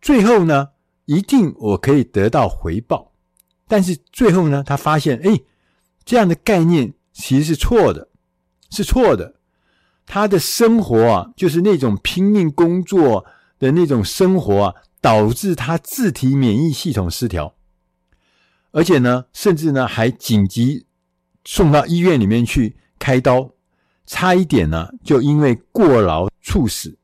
[0.00, 0.68] 最后呢，
[1.06, 3.12] 一定我可以得到回报。”
[3.66, 5.40] 但是最后呢，他发现，哎，
[6.04, 8.08] 这样的概念其实是错的，
[8.70, 9.34] 是错的。
[10.06, 13.24] 他的生活啊，就是那种拼命工作
[13.58, 17.54] 的那种生活啊，导致他自体免疫系统失调，
[18.70, 20.86] 而且呢，甚至呢还紧急
[21.44, 23.50] 送到医院里面去开刀，
[24.06, 26.96] 差一点呢就因为过劳猝死。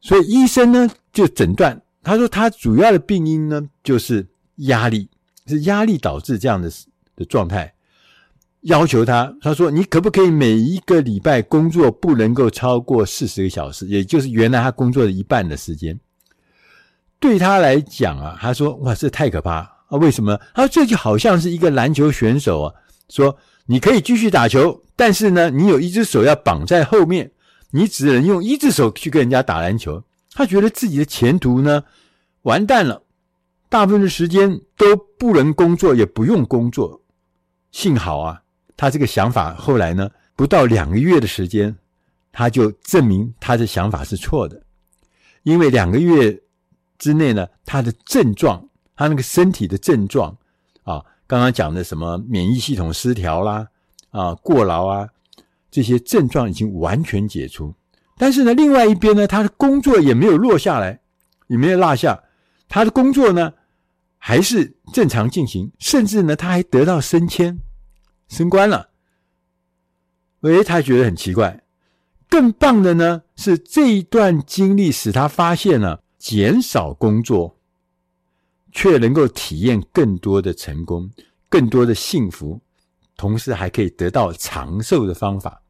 [0.00, 5.08] 所以医生呢就诊断，他说他主要的病因呢就是压力。
[5.46, 6.72] 是压力导致这样的
[7.16, 7.73] 的状态，
[8.64, 15.98] 要求他，他说：“你可不可以每一个礼拜工作不能够超过四十个小时，也就是原来他工作的一半的时间？”
[17.20, 19.56] 对他来讲啊，他说：“哇，这太可怕
[19.88, 19.98] 啊！
[19.98, 20.38] 为什么？
[20.54, 22.74] 他说这就好像是一个篮球选手啊，
[23.08, 23.36] 说
[23.66, 27.30] 你可以继续打球，但是呢，你有一只手要绑在后面，
[27.70, 30.02] 你只能用一只手去跟人家打篮球。
[30.32, 31.84] 他觉得自己的前途呢，
[32.42, 33.02] 完蛋了。”
[33.68, 37.00] 大部分的时间都不能工作，也不用工作。
[37.72, 38.42] 幸好啊，
[38.76, 41.74] 他这个想法后来呢，不到两个月的时间，
[42.32, 44.60] 他就证明他的想法是错的。
[45.42, 46.40] 因为两个月
[46.98, 50.36] 之内呢，他的症状，他那个身体的症状
[50.82, 53.68] 啊，刚刚讲的什么免疫系统失调啦，
[54.10, 55.08] 啊，过劳啊，
[55.70, 57.74] 这些症状已经完全解除。
[58.16, 61.00] 但是呢，另外一边呢，他的工作也没有落下来，
[61.46, 62.22] 也没有落下，
[62.68, 63.52] 他的工作呢。
[64.26, 67.60] 还是正常进行，甚至呢，他还得到升迁、
[68.28, 68.90] 升官了。
[70.42, 71.62] 诶，他觉得很奇怪。
[72.28, 77.56] 更棒的呢，是这一段经历使他发现了减少工作，
[78.72, 81.10] 却能够体验更多的成功、
[81.48, 82.60] 更多的幸福，
[83.16, 85.62] 同时还可以得到长寿的方法。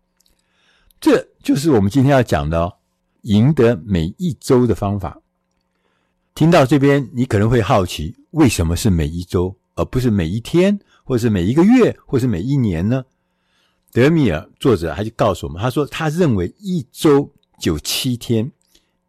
[0.98, 2.76] 这就是我们今天要讲的哦，
[3.22, 5.20] 赢得每一周的方法。
[6.34, 13.04] 听到这边，你可能会好奇，为什么是每一周，而不是每一天，或是每一个月，或是每一年呢？
[13.92, 17.30] 德米尔作者他就告诉我们，他说他认为一周
[17.60, 18.50] 九七天，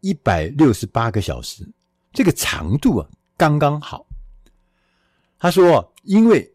[0.00, 1.68] 一百六十八个小时，
[2.12, 4.06] 这个长度啊刚刚好。
[5.38, 6.52] 他说，因为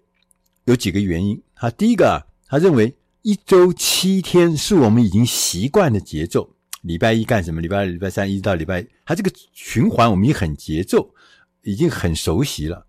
[0.64, 6.50] 有几个原因，他第一个啊，他认为一周七天是我们已经习惯的节奏。
[6.82, 7.62] 礼拜一干什么？
[7.62, 11.14] 礼拜二、礼拜三一直到礼拜，他这个循环我们已经很节奏，
[11.62, 12.88] 已经很熟悉了。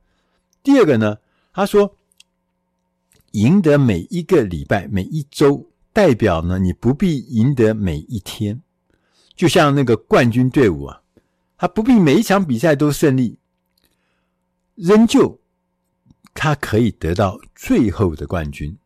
[0.62, 1.18] 第二个呢，
[1.52, 1.94] 他说，
[3.32, 8.62] 赢得每一个礼拜、每一周，代表呢你不必赢得每一天。
[9.34, 11.02] 就像那个冠军队伍啊，
[11.58, 13.36] 他不必每一场比赛都胜利，
[14.74, 15.40] 仍旧
[16.32, 18.76] 他可以得到最后的冠军。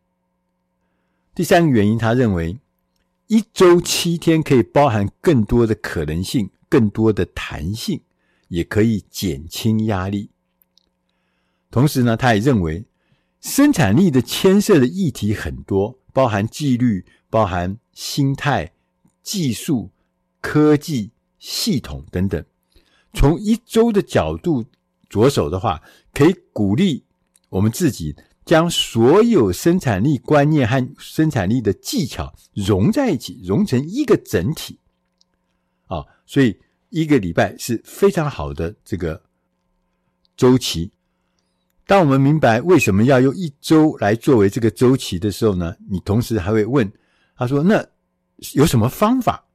[1.33, 2.59] 第三个原因，他认为。
[3.29, 7.99] 一周七天可以包含更多的可能性，更多的弹性，
[8.47, 10.29] 也可以减轻压力。
[11.69, 12.85] 同时呢，他也认为
[13.41, 18.73] 生产力的牵涉的议题很多，包含纪律、包含心态、
[19.23, 19.91] 技术、
[20.41, 22.43] 科技、系统等等。
[23.13, 24.65] 从一周的角度
[25.09, 25.81] 着手的话，
[26.13, 27.05] 可以鼓励
[27.49, 28.15] 我们自己。
[28.47, 34.79] 将所有生产力观念和生产力的技巧融在一起，融成一个整体，
[35.87, 36.57] 啊，所以
[36.87, 39.21] 一个礼拜是非常好的这个
[40.37, 40.93] 周期。
[41.87, 46.91] 当我们明白为什么要用一周来作为这个周期的时候呢，你同时还会问：
[47.37, 47.83] 他说：“那
[48.53, 49.45] 有什么方法？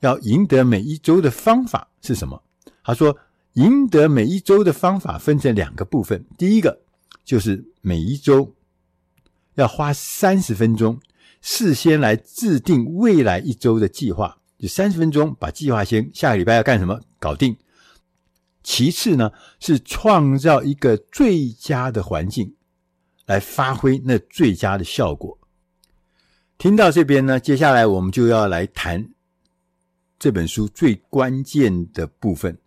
[0.00, 2.42] 要赢得每一周的方法是什么？”
[2.84, 3.16] 他说
[3.54, 6.82] ：“赢得每一周的方法分成两个部分，第一个
[7.24, 8.54] 就是每一周
[9.54, 11.00] 要花三十分钟，
[11.40, 17.56] 事先来制定未来一周的计划，就三十分钟把计划先下个礼拜要干什么搞定。
[18.62, 22.54] 其次呢，是创造一个最佳的环境。”
[23.26, 25.38] 来发挥那最佳的效果。
[26.58, 29.08] 听到这边呢，接下来我们就要来谈
[30.18, 32.58] 这本书最关键的部分，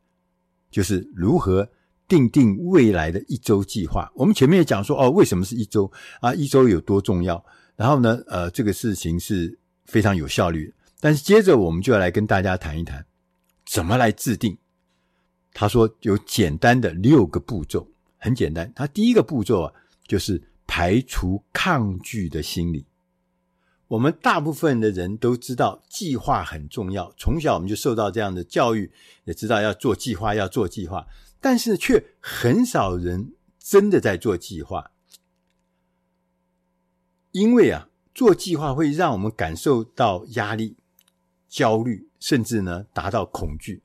[0.72, 1.70] 就是如何
[2.08, 4.10] 定定未来的一周计划。
[4.16, 5.91] 我们前面也讲说，哦，为什么是一周
[6.22, 6.34] 啊？
[6.34, 7.44] 一周有多重要？
[7.76, 10.74] 然后呢，呃，这个事情是非常有效率。
[11.02, 13.06] 但是接着我们就要来跟大家谈一谈，
[13.66, 14.58] 怎么来制定。
[15.54, 17.88] 他说有简单的六个步骤，
[18.18, 18.72] 很简单。
[18.76, 19.74] 他第一个步骤啊，
[20.08, 20.49] 就是。
[20.66, 22.86] 排除抗拒的心理。
[23.89, 28.91] 我们大部分的人都知道计划很重要，从小我们就受到这样的教育，
[29.26, 31.06] 也知道要做计划，要做计划，
[31.39, 34.91] 但是却很少人真的在做计划。
[37.32, 40.76] 因为啊，做计划会让我们感受到压力、
[41.47, 43.83] 焦虑，甚至呢达到恐惧，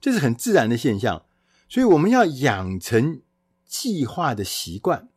[0.00, 1.24] 这是很自然的现象。
[1.68, 3.20] 所以我们要养成
[3.66, 5.08] 计划的习惯。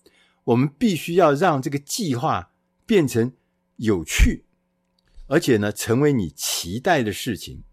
[0.45, 2.51] 我们必须要让这个计划
[2.85, 3.31] 变成
[3.75, 4.45] 有趣，
[5.27, 7.63] 而且呢，成为你期待的事情。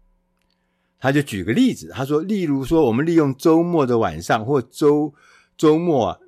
[0.99, 5.15] 他就举个例子，他说，例如说，我们利用周末的晚上或周
[5.57, 6.19] 周末啊，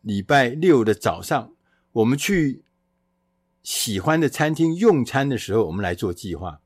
[0.00, 1.52] 礼拜六的早上，
[1.90, 2.62] 我们去
[3.64, 6.60] 喜欢的餐厅用餐的时候，我们来做计划。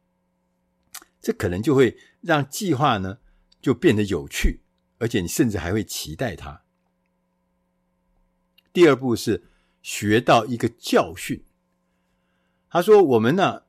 [1.22, 3.18] 这可能就会让计划呢
[3.62, 4.60] 就变得有趣，
[4.98, 6.62] 而且你甚至还会期待它。
[8.72, 9.44] 第二步是
[9.82, 11.44] 学到一个教训。
[12.68, 13.64] 他说：“我们呢，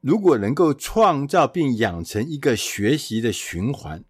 [0.00, 4.02] 如果能够创造并养成一个学习的循环，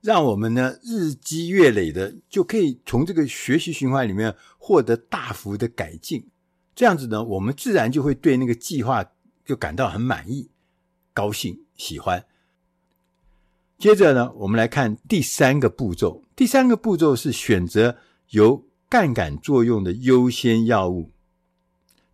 [0.00, 6.28] 让我们呢日积月累的就可以从这个学习循环里面获得大幅的改进。
[6.76, 9.04] 这样子呢，我们自然就会对那个计划
[9.44, 10.50] 就感到很满意、
[11.12, 12.24] 高兴、喜欢。
[13.78, 16.22] 接着呢，我们来看第三个步骤。
[16.36, 17.96] 第三个步骤是选择
[18.30, 21.10] 由杠杆作用的优先药物。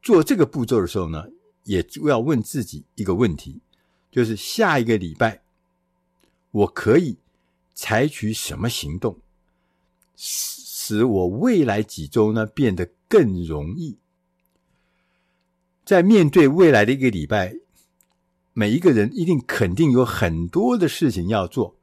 [0.03, 1.27] 做这个步骤的时候呢，
[1.65, 3.61] 也要问自己一个问题，
[4.11, 5.43] 就是下一个礼拜
[6.51, 7.19] 我可以
[7.75, 9.19] 采取什么行动，
[10.17, 13.99] 使我未来几周呢变得更容易。
[15.85, 17.57] 在面对未来的一个礼拜，
[18.61, 21.79] 每一个人一定肯定有很多的事情要做，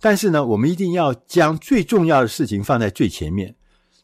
[0.00, 3.54] 但是呢，我们一定要将最重要的事情放在最前面。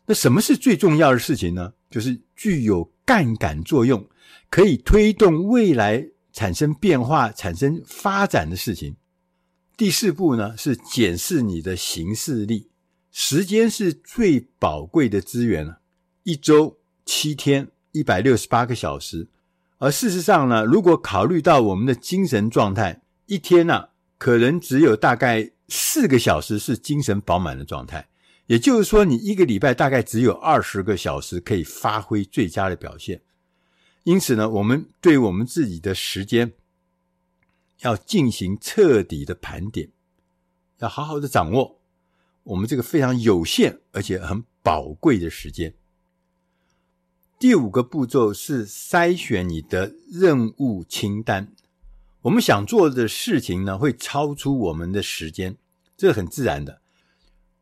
[0.07, 1.73] 那什么是最重要的事情呢？
[1.91, 4.09] 就是具有杠杆作用，
[4.49, 8.95] 可以推动未来产生变化、产生发展的事情。
[9.77, 12.69] 第四步呢，是检视你的行事力。
[13.11, 15.81] 时间是最宝贵的资源了，
[16.23, 19.27] 一周七天，一百六十八个小时。
[19.79, 28.09] 而事实上呢，如果考虑到我们的精神状态，一天呢，可能只有大概四个小时是精神饱满的状态。
[28.47, 33.21] 也就是说，你一个礼拜大概只有二十个小时可以发挥最佳的表现。
[34.05, 36.53] 因此呢，我们对我们自己的时间
[37.81, 39.91] 要进行彻底的盘点，
[40.79, 41.81] 要好好的掌握
[42.45, 45.75] 我们这个非常有限而且很宝贵的时间。
[47.39, 51.53] 第五个步骤是筛选你的任务清单。
[52.23, 55.55] 我们想做的事情呢，会超出我们的时间，
[55.99, 56.81] 这很自然的。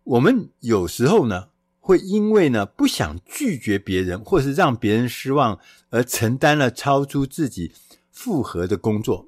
[0.05, 1.49] 我们有时候呢，
[1.81, 5.59] 会因为呢不想拒绝别人，或是让别人失望，
[5.91, 7.72] 而承担了超出自己
[8.12, 9.27] 负荷的工作。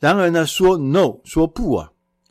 [0.00, 1.89] 然而呢，说 no 说不啊，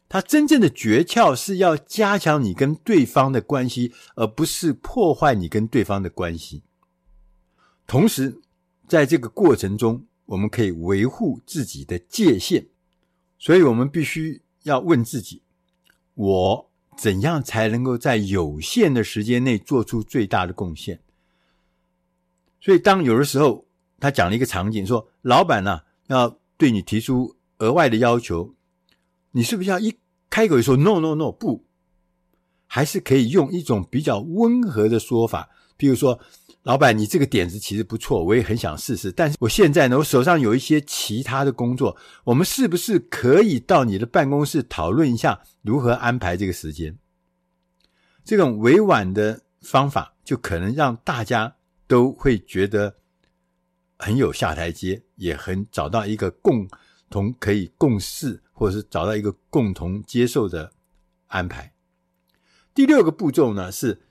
[0.09, 6.63] 它真正的诀窍是要加强你跟对方的关系，而不是破坏你跟对方的关系。
[7.87, 8.41] 同时，
[8.87, 12.67] 在这个过程中，我们可以维护自己的界限。
[13.37, 15.43] 所以我们必须要问自己：
[16.15, 16.65] 我。
[16.97, 20.99] 怎样才能够在有限的时间内做出最大的贡献？
[22.59, 23.65] 所以，当有的时候
[24.01, 28.53] 他讲了一个场景，说老板呢、要对你提出额外的要求，
[29.31, 29.97] 你是不是要一
[30.29, 31.65] 开口说 “no no no” 不？
[32.67, 36.19] 还是可以用一种比较温和的说法，比如说。
[36.63, 39.13] 老板，你这个点子其实不错，我也很想试试。
[39.13, 46.97] 但是我现在呢，我手上有一些其他的工作，我们是不是可以到你的办公室讨论一下如何安排这个时间？
[48.25, 51.55] 这种委婉的方法，就可能让大家
[51.87, 52.93] 都会觉得
[53.97, 56.67] 很有下台阶，也很找到一个共
[57.09, 60.73] 同可以共事，或者是找到一个共同接受的
[61.27, 61.73] 安排。
[62.73, 64.01] 第六个步骤呢，是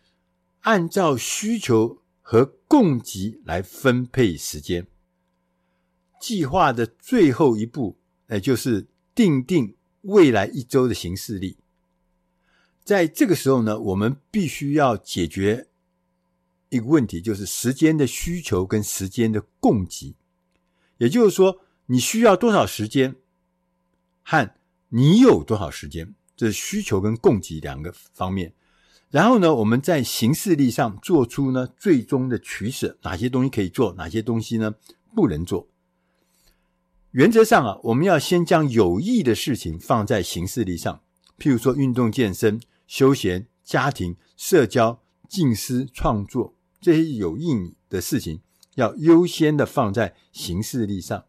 [0.61, 4.87] 按照需求和供给来分配时间。
[6.21, 7.97] 计划的最后一步，
[8.27, 11.59] 那就是定定未来一周的行事历。
[12.83, 15.69] 在这个时候呢，我们必须要解决
[16.71, 20.17] 一个问题，就是时间的需求跟时间的供给。
[20.97, 21.61] 也就是说，
[21.91, 23.17] 你需要多少时间，
[24.23, 24.51] 和
[24.91, 28.53] 你有多少时间，这是需求跟供给两个方面。
[29.11, 34.75] 然后呢，我们在行事力上做出呢最终的取舍，哪些东西可以做，哪些东西呢
[35.15, 35.67] 不能做。
[37.13, 41.01] 原则上啊，我们要先将有益的事情放在行事力上，
[41.39, 48.43] 譬如说运动健身、休闲、家庭、社交、静思、创作这些有益的事情，
[48.75, 51.25] 要优先的放在行事力上。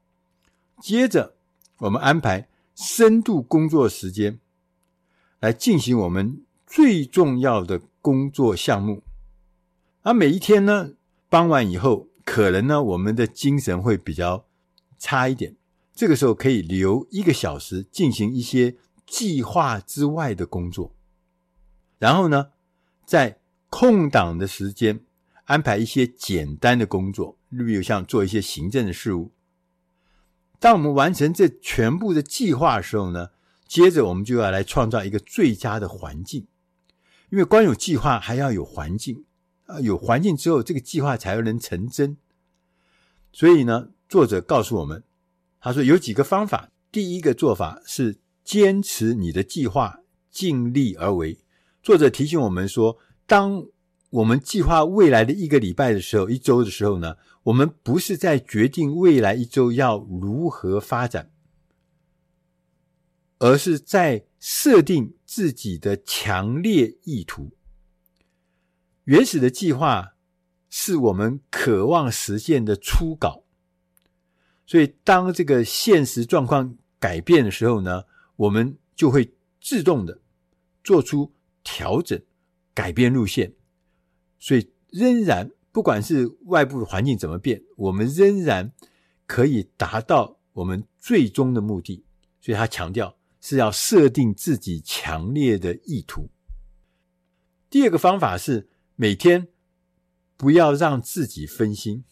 [0.82, 1.36] 接着，
[1.80, 4.39] 我们安排深度工作时间，
[5.39, 9.03] 来进行我们最重要的工作项目。
[10.01, 10.91] 而每一天呢，
[11.27, 14.45] 傍晚以后，可能呢，我们的精神会比较
[14.97, 15.55] 差一点。
[15.93, 20.95] 这个时候可以留一个小时进行一些计划之外的工作，
[21.97, 22.51] 然后呢，
[23.05, 23.38] 在
[23.69, 25.01] 空档的时间
[25.43, 29.32] 安排一些简单的工作，例如像做一些行政的事务。
[30.60, 33.30] 当我们完成这全部的计划的时候呢，
[33.66, 36.45] 接着我们就要来创造一个最佳的环境，
[37.30, 39.24] 因为光有计划还要有环境
[39.66, 42.18] 啊，有环境之后，这个计划才能成真。
[43.32, 45.03] 所以呢，作者告诉我们。
[45.62, 49.99] 他说有几个方法，第一个做法是坚持你的计划，
[50.32, 51.38] 尽力而为。
[51.84, 53.66] 作者提醒我们说，当
[54.10, 61.32] 我们计划未来的一个礼拜的时候，一周的时候呢，我们不是在决定未来一周要如何发展，
[63.38, 67.51] 而是在设定自己的强烈意图。
[69.03, 70.16] 原始的计划
[70.70, 73.43] 是我们渴望实现的初稿。
[74.66, 78.03] 所以，当这个现实状况改变的时候呢，
[78.36, 80.20] 我们就会自动的
[80.84, 81.34] 做出
[81.64, 82.20] 调整，
[82.74, 83.53] 改变路线。
[84.39, 88.71] 所以，仍然不管是外部环境怎么变，我们仍然
[89.27, 92.05] 可以达到我们最终的目的。
[92.41, 96.29] 所以他强调是要设定自己强烈的意图。
[97.69, 99.49] 第二个方法是每天
[100.37, 102.05] 不要让自己分心。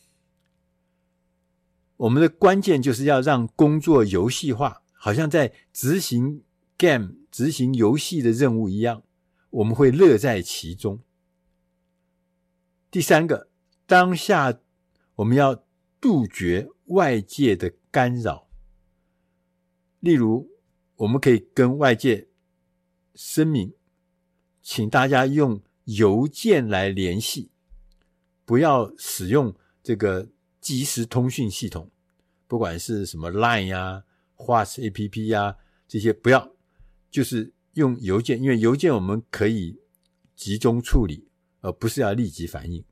[1.95, 6.43] 我们的关键就是要让工作游戏化，好像在执行
[6.77, 9.01] game、执行游戏的任务一样，
[9.49, 10.99] 我们会乐在其中。
[12.89, 13.49] 第三个，
[13.85, 14.59] 当下
[15.15, 15.63] 我们要
[15.99, 18.47] 杜绝外界的干扰，
[19.99, 20.49] 例如，
[20.95, 22.27] 我们可以跟外界
[23.15, 23.73] 声明，
[24.61, 27.51] 请大家用邮件来联系，
[28.45, 30.29] 不要使用这个。
[30.59, 31.89] 即时通讯系统，
[32.45, 34.03] 不管是什么 Line 呀、啊、
[34.35, 35.55] WhatsApp 呀、
[35.87, 36.51] 这些不要，
[37.09, 39.79] 就是用邮件，因为邮件我们可以
[40.35, 41.29] 集中处理，
[41.61, 42.83] 而不是要立即反应，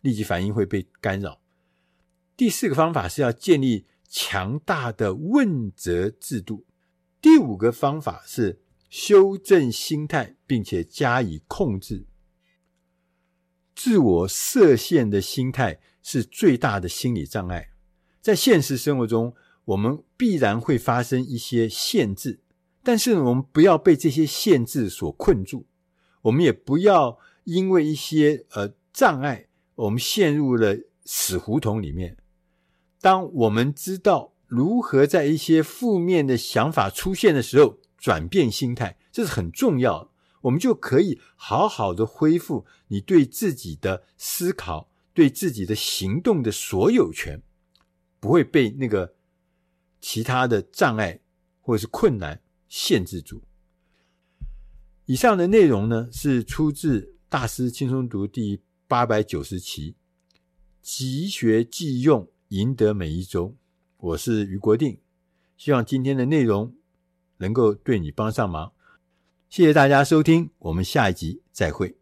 [0.00, 1.40] 立即反应会被干扰。
[2.36, 6.64] 第四个方法是要建立强大的问责制度。
[7.20, 12.06] 第五个方法是修正心态，并且加以控制。
[13.74, 15.80] 自我设限的心态。
[16.04, 17.70] 是最大的心理障碍。
[18.20, 19.32] 在现实生活中，
[19.64, 22.40] 我们必然会发生一些限制，
[22.82, 25.64] 但是我们不要被这些限制所困住，
[26.22, 32.16] 我们也不要因为一些呃障碍，我们陷入了死胡同里面。
[33.00, 40.10] 当我们知道如何在一些负面的想法出现的时候转变心态，这是很重要的，
[40.42, 44.88] 我们就可以好好的恢复你对自己的思考。
[45.14, 47.42] 对自己的行动的所有权，
[48.18, 49.12] 不会被那个
[50.00, 51.20] 其他的障碍
[51.60, 53.42] 或者是困难限制住。
[55.04, 57.00] 以上的内容呢，是出自
[57.32, 59.94] 《大师轻松读》第八百九十期，
[60.82, 63.56] 即学即用，赢得每一周。
[63.96, 64.98] 我是于国定，
[65.56, 66.74] 希望今天的内容
[67.38, 68.74] 能够对你帮上忙。
[69.48, 72.01] 谢谢大家收听，我们下一集再会。